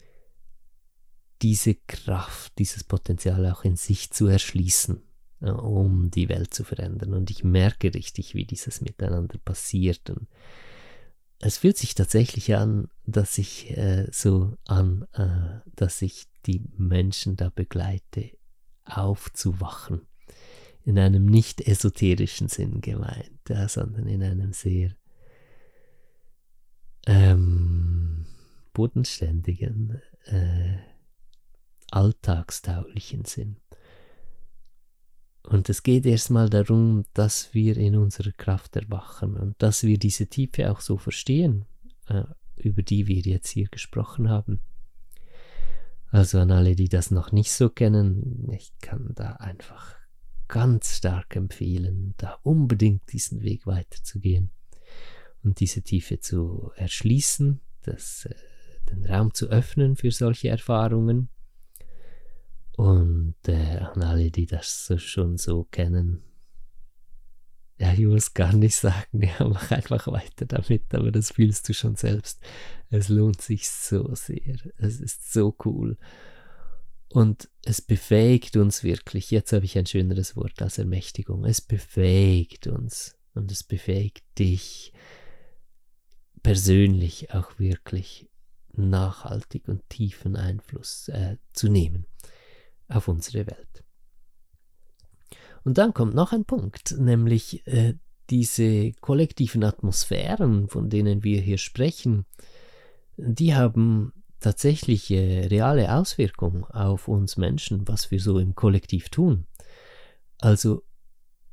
diese 1.43 1.75
Kraft, 1.75 2.59
dieses 2.59 2.83
Potenzial 2.83 3.47
auch 3.47 3.65
in 3.65 3.77
sich 3.77 4.11
zu 4.11 4.27
erschließen, 4.27 5.03
um 5.41 6.11
die 6.11 6.29
Welt 6.29 6.53
zu 6.53 6.65
verändern. 6.65 7.15
Und 7.15 7.31
ich 7.31 7.45
merke 7.45 7.95
richtig, 7.95 8.35
wie 8.35 8.45
dieses 8.45 8.81
Miteinander 8.81 9.39
passiert. 9.39 10.11
Und 10.11 10.27
es 11.41 11.59
fühlt 11.59 11.77
sich 11.77 11.95
tatsächlich 11.95 12.57
an, 12.57 12.89
dass 13.07 13.39
ich 13.39 13.77
äh, 13.77 14.09
so 14.11 14.57
an, 14.67 15.07
äh, 15.13 15.61
dass 15.77 16.03
ich 16.03 16.27
die 16.47 16.65
Menschen 16.77 17.37
da 17.37 17.51
begleite, 17.51 18.31
aufzuwachen. 18.85 20.03
In 20.85 20.99
einem 20.99 21.27
nicht 21.27 21.61
esoterischen 21.61 22.49
Sinn 22.49 22.81
gemeint, 22.81 23.41
ja, 23.49 23.69
sondern 23.69 24.07
in 24.07 24.23
einem 24.23 24.53
sehr 24.53 24.97
ähm, 27.07 28.27
bodenständigen, 28.73 30.01
äh, 30.25 30.79
alltagstauglichen 31.91 33.25
Sinn. 33.27 33.57
Und 35.49 35.71
es 35.71 35.83
geht 35.83 36.05
erstmal 36.05 36.51
darum, 36.51 37.07
dass 37.15 37.55
wir 37.55 37.79
in 37.79 37.97
unserer 37.97 38.33
Kraft 38.33 38.77
erwachen 38.77 39.35
und 39.35 39.55
dass 39.63 39.83
wir 39.83 39.99
diese 39.99 40.27
Tiefe 40.27 40.71
auch 40.71 40.81
so 40.81 40.99
verstehen, 40.99 41.65
äh, 42.09 42.25
über 42.57 42.83
die 42.83 43.07
wir 43.07 43.21
jetzt 43.21 43.49
hier 43.49 43.67
gesprochen 43.69 44.29
haben. 44.29 44.61
Also 46.11 46.39
an 46.39 46.51
alle, 46.51 46.77
die 46.77 46.91
das 46.91 47.11
noch 47.11 47.33
nicht 47.33 47.51
so 47.51 47.71
kennen, 47.71 48.51
ich 48.53 48.75
kann 48.83 49.13
da 49.15 49.37
einfach 49.37 49.97
ganz 50.49 50.99
stark 50.99 51.35
empfehlen, 51.35 52.13
da 52.19 52.39
unbedingt 52.43 53.11
diesen 53.11 53.41
Weg 53.43 53.67
weiterzugehen 53.67 54.51
und 55.43 55.61
diese 55.61 55.81
Tiefe 55.81 56.21
zu 56.21 56.73
erschließen, 56.77 57.61
das, 57.85 58.27
äh, 58.27 58.35
den 58.91 59.07
Raum 59.07 59.33
zu 59.33 59.47
öffnen 59.47 59.97
für 59.97 60.11
solche 60.11 60.49
Erfahrungen 60.51 61.31
und 62.79 63.35
äh, 63.49 63.79
an 63.79 64.05
alle, 64.05 64.31
die 64.31 64.47
das 64.47 64.87
so 64.87 64.99
schon 64.99 65.37
so 65.37 65.65
kennen, 65.65 66.23
ja, 67.77 67.93
ich 67.93 68.07
muss 68.07 68.35
gar 68.35 68.53
nicht 68.53 68.77
sagen, 68.77 69.21
ja, 69.21 69.49
mach 69.49 69.73
einfach 69.73 70.07
weiter 70.07 70.47
damit, 70.47 70.95
aber 70.95 71.11
das 71.11 71.33
fühlst 71.33 71.69
du 71.69 71.75
schon 71.75 71.97
selbst. 71.97 72.41
Es 72.89 73.09
lohnt 73.09 73.43
sich 73.43 73.69
so 73.69 74.15
sehr. 74.15 74.59
Es 74.77 75.01
ist 75.01 75.33
so 75.33 75.57
cool. 75.65 75.99
Und 77.09 77.51
es 77.65 77.83
befähigt 77.83 78.57
uns 78.57 78.85
wirklich, 78.85 79.33
jetzt 79.33 79.53
habe 79.53 79.65
ich 79.65 79.77
ein 79.77 79.87
schöneres 79.87 80.37
Wort 80.37 80.63
als 80.63 80.79
Ermächtigung, 80.79 81.45
es 81.47 81.61
befähigt 81.61 82.69
uns 82.69 83.19
und 83.35 83.51
es 83.51 83.65
befähigt 83.65 84.25
dich 84.39 84.93
persönlich 86.45 87.35
auch 87.35 87.59
wirklich 87.59 88.31
nachhaltig 88.73 89.67
und 89.67 89.89
tiefen 89.89 90.37
Einfluss 90.37 91.09
äh, 91.09 91.39
zu 91.53 91.69
nehmen 91.69 92.07
auf 92.89 93.09
unsere 93.09 93.47
Welt. 93.47 93.85
Und 95.65 95.79
dann 95.79 95.93
kommt 95.93 96.15
noch 96.15 96.33
ein 96.33 96.45
Punkt, 96.45 96.97
nämlich 96.99 97.67
äh, 97.67 97.95
diese 98.31 98.93
kollektiven 99.01 99.65
Atmosphären, 99.65 100.69
von 100.69 100.89
denen 100.89 101.25
wir 101.25 101.41
hier 101.41 101.59
sprechen, 101.59 102.27
die 103.17 103.55
haben 103.55 104.13
tatsächlich 104.41 105.11
reale 105.11 105.95
Auswirkungen 105.95 106.65
auf 106.65 107.09
uns 107.09 107.37
Menschen, 107.37 107.89
was 107.89 108.11
wir 108.11 108.21
so 108.21 108.39
im 108.39 108.55
Kollektiv 108.55 109.09
tun. 109.09 109.47
Also 110.39 110.85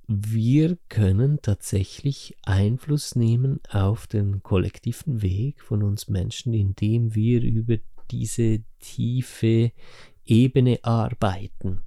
wir 0.08 0.78
können 0.90 1.40
tatsächlich 1.42 2.38
Einfluss 2.44 3.16
nehmen 3.16 3.60
auf 3.70 4.06
den 4.06 4.44
kollektiven 4.44 5.24
Weg 5.24 5.62
von 5.64 5.82
uns 5.82 6.08
Menschen, 6.08 6.54
indem 6.54 7.16
wir 7.16 7.42
über 7.42 7.78
diese 8.12 8.64
tiefe 8.80 9.72
Ebene 10.26 10.80
arbeiten, 10.84 11.82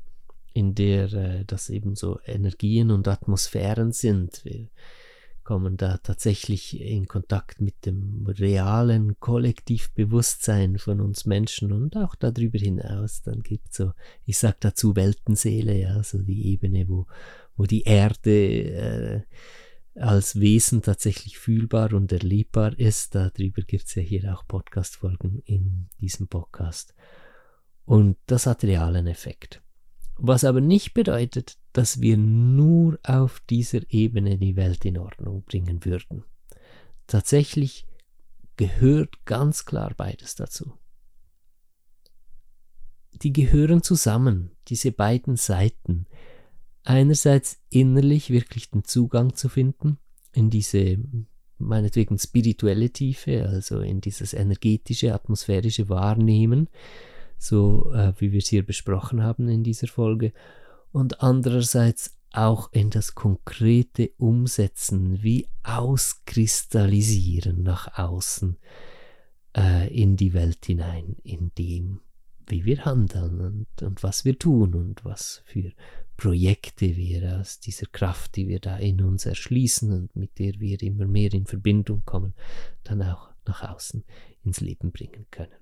in 0.52 0.74
der 0.74 1.12
äh, 1.12 1.44
das 1.44 1.70
eben 1.70 1.94
so 1.94 2.20
Energien 2.24 2.90
und 2.90 3.08
Atmosphären 3.08 3.92
sind. 3.92 4.44
Wir 4.44 4.68
kommen 5.48 5.78
da 5.78 5.96
tatsächlich 5.96 6.78
in 6.78 7.08
Kontakt 7.08 7.62
mit 7.62 7.86
dem 7.86 8.26
realen 8.26 9.18
Kollektivbewusstsein 9.18 10.78
von 10.78 11.00
uns 11.00 11.24
Menschen 11.24 11.72
und 11.72 11.96
auch 11.96 12.14
darüber 12.14 12.58
hinaus. 12.58 13.22
Dann 13.22 13.42
gibt 13.42 13.70
es 13.70 13.78
so, 13.78 13.92
ich 14.26 14.36
sag 14.36 14.60
dazu 14.60 14.94
Weltenseele, 14.94 15.74
ja, 15.74 16.02
so 16.02 16.18
die 16.18 16.48
Ebene, 16.52 16.86
wo, 16.88 17.06
wo 17.56 17.64
die 17.64 17.84
Erde 17.84 18.30
äh, 18.30 19.22
als 19.98 20.38
Wesen 20.38 20.82
tatsächlich 20.82 21.38
fühlbar 21.38 21.94
und 21.94 22.12
erlebbar 22.12 22.78
ist. 22.78 23.14
Darüber 23.14 23.62
gibt 23.62 23.86
es 23.86 23.94
ja 23.94 24.02
hier 24.02 24.34
auch 24.34 24.46
Podcast-Folgen 24.46 25.42
in 25.46 25.88
diesem 25.98 26.28
Podcast. 26.28 26.94
Und 27.88 28.18
das 28.26 28.44
hat 28.44 28.64
realen 28.64 29.06
Effekt. 29.06 29.62
Was 30.18 30.44
aber 30.44 30.60
nicht 30.60 30.92
bedeutet, 30.92 31.56
dass 31.72 32.02
wir 32.02 32.18
nur 32.18 32.98
auf 33.02 33.40
dieser 33.48 33.80
Ebene 33.88 34.36
die 34.36 34.56
Welt 34.56 34.84
in 34.84 34.98
Ordnung 34.98 35.42
bringen 35.44 35.86
würden. 35.86 36.22
Tatsächlich 37.06 37.86
gehört 38.58 39.24
ganz 39.24 39.64
klar 39.64 39.94
beides 39.96 40.34
dazu. 40.34 40.74
Die 43.22 43.32
gehören 43.32 43.82
zusammen, 43.82 44.50
diese 44.68 44.92
beiden 44.92 45.36
Seiten. 45.36 46.04
Einerseits 46.84 47.58
innerlich 47.70 48.28
wirklich 48.28 48.68
den 48.68 48.84
Zugang 48.84 49.34
zu 49.34 49.48
finden 49.48 49.96
in 50.34 50.50
diese 50.50 50.98
meinetwegen 51.56 52.18
spirituelle 52.18 52.90
Tiefe, 52.90 53.48
also 53.48 53.80
in 53.80 54.02
dieses 54.02 54.34
energetische, 54.34 55.14
atmosphärische 55.14 55.88
Wahrnehmen, 55.88 56.68
so 57.38 57.92
äh, 57.92 58.12
wie 58.18 58.32
wir 58.32 58.38
es 58.38 58.48
hier 58.48 58.66
besprochen 58.66 59.22
haben 59.22 59.48
in 59.48 59.62
dieser 59.62 59.88
Folge, 59.88 60.32
und 60.90 61.22
andererseits 61.22 62.18
auch 62.32 62.72
in 62.72 62.90
das 62.90 63.14
konkrete 63.14 64.10
Umsetzen, 64.18 65.22
wie 65.22 65.48
auskristallisieren 65.62 67.62
nach 67.62 67.98
außen 67.98 68.58
äh, 69.56 69.88
in 69.94 70.16
die 70.16 70.34
Welt 70.34 70.64
hinein, 70.66 71.16
in 71.22 71.52
dem, 71.56 72.00
wie 72.46 72.64
wir 72.64 72.84
handeln 72.84 73.40
und, 73.40 73.82
und 73.82 74.02
was 74.02 74.24
wir 74.24 74.38
tun 74.38 74.74
und 74.74 75.04
was 75.04 75.42
für 75.46 75.72
Projekte 76.16 76.96
wir 76.96 77.40
aus 77.40 77.60
dieser 77.60 77.86
Kraft, 77.86 78.36
die 78.36 78.48
wir 78.48 78.60
da 78.60 78.76
in 78.76 79.00
uns 79.02 79.24
erschließen 79.24 79.92
und 79.92 80.16
mit 80.16 80.38
der 80.38 80.58
wir 80.58 80.82
immer 80.82 81.06
mehr 81.06 81.32
in 81.32 81.46
Verbindung 81.46 82.02
kommen, 82.04 82.34
dann 82.82 83.02
auch 83.02 83.30
nach 83.46 83.62
außen 83.62 84.04
ins 84.44 84.60
Leben 84.60 84.90
bringen 84.90 85.26
können. 85.30 85.52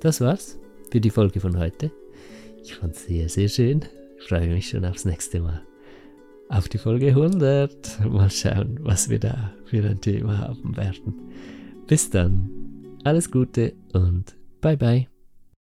Das 0.00 0.20
war's 0.20 0.58
für 0.90 1.00
die 1.00 1.10
Folge 1.10 1.40
von 1.40 1.58
heute. 1.58 1.90
Ich 2.62 2.74
fand's 2.74 3.06
sehr, 3.06 3.28
sehr 3.28 3.48
schön. 3.48 3.84
Ich 4.18 4.28
freue 4.28 4.48
mich 4.48 4.68
schon 4.68 4.84
aufs 4.84 5.04
nächste 5.04 5.40
Mal. 5.40 5.62
Auf 6.48 6.68
die 6.68 6.78
Folge 6.78 7.08
100. 7.08 8.06
Mal 8.08 8.30
schauen, 8.30 8.78
was 8.82 9.08
wir 9.08 9.18
da 9.18 9.52
für 9.66 9.84
ein 9.84 10.00
Thema 10.00 10.38
haben 10.38 10.76
werden. 10.76 11.14
Bis 11.86 12.10
dann. 12.10 12.50
Alles 13.04 13.30
Gute 13.30 13.74
und 13.92 14.34
bye 14.60 14.76
bye. 14.76 15.17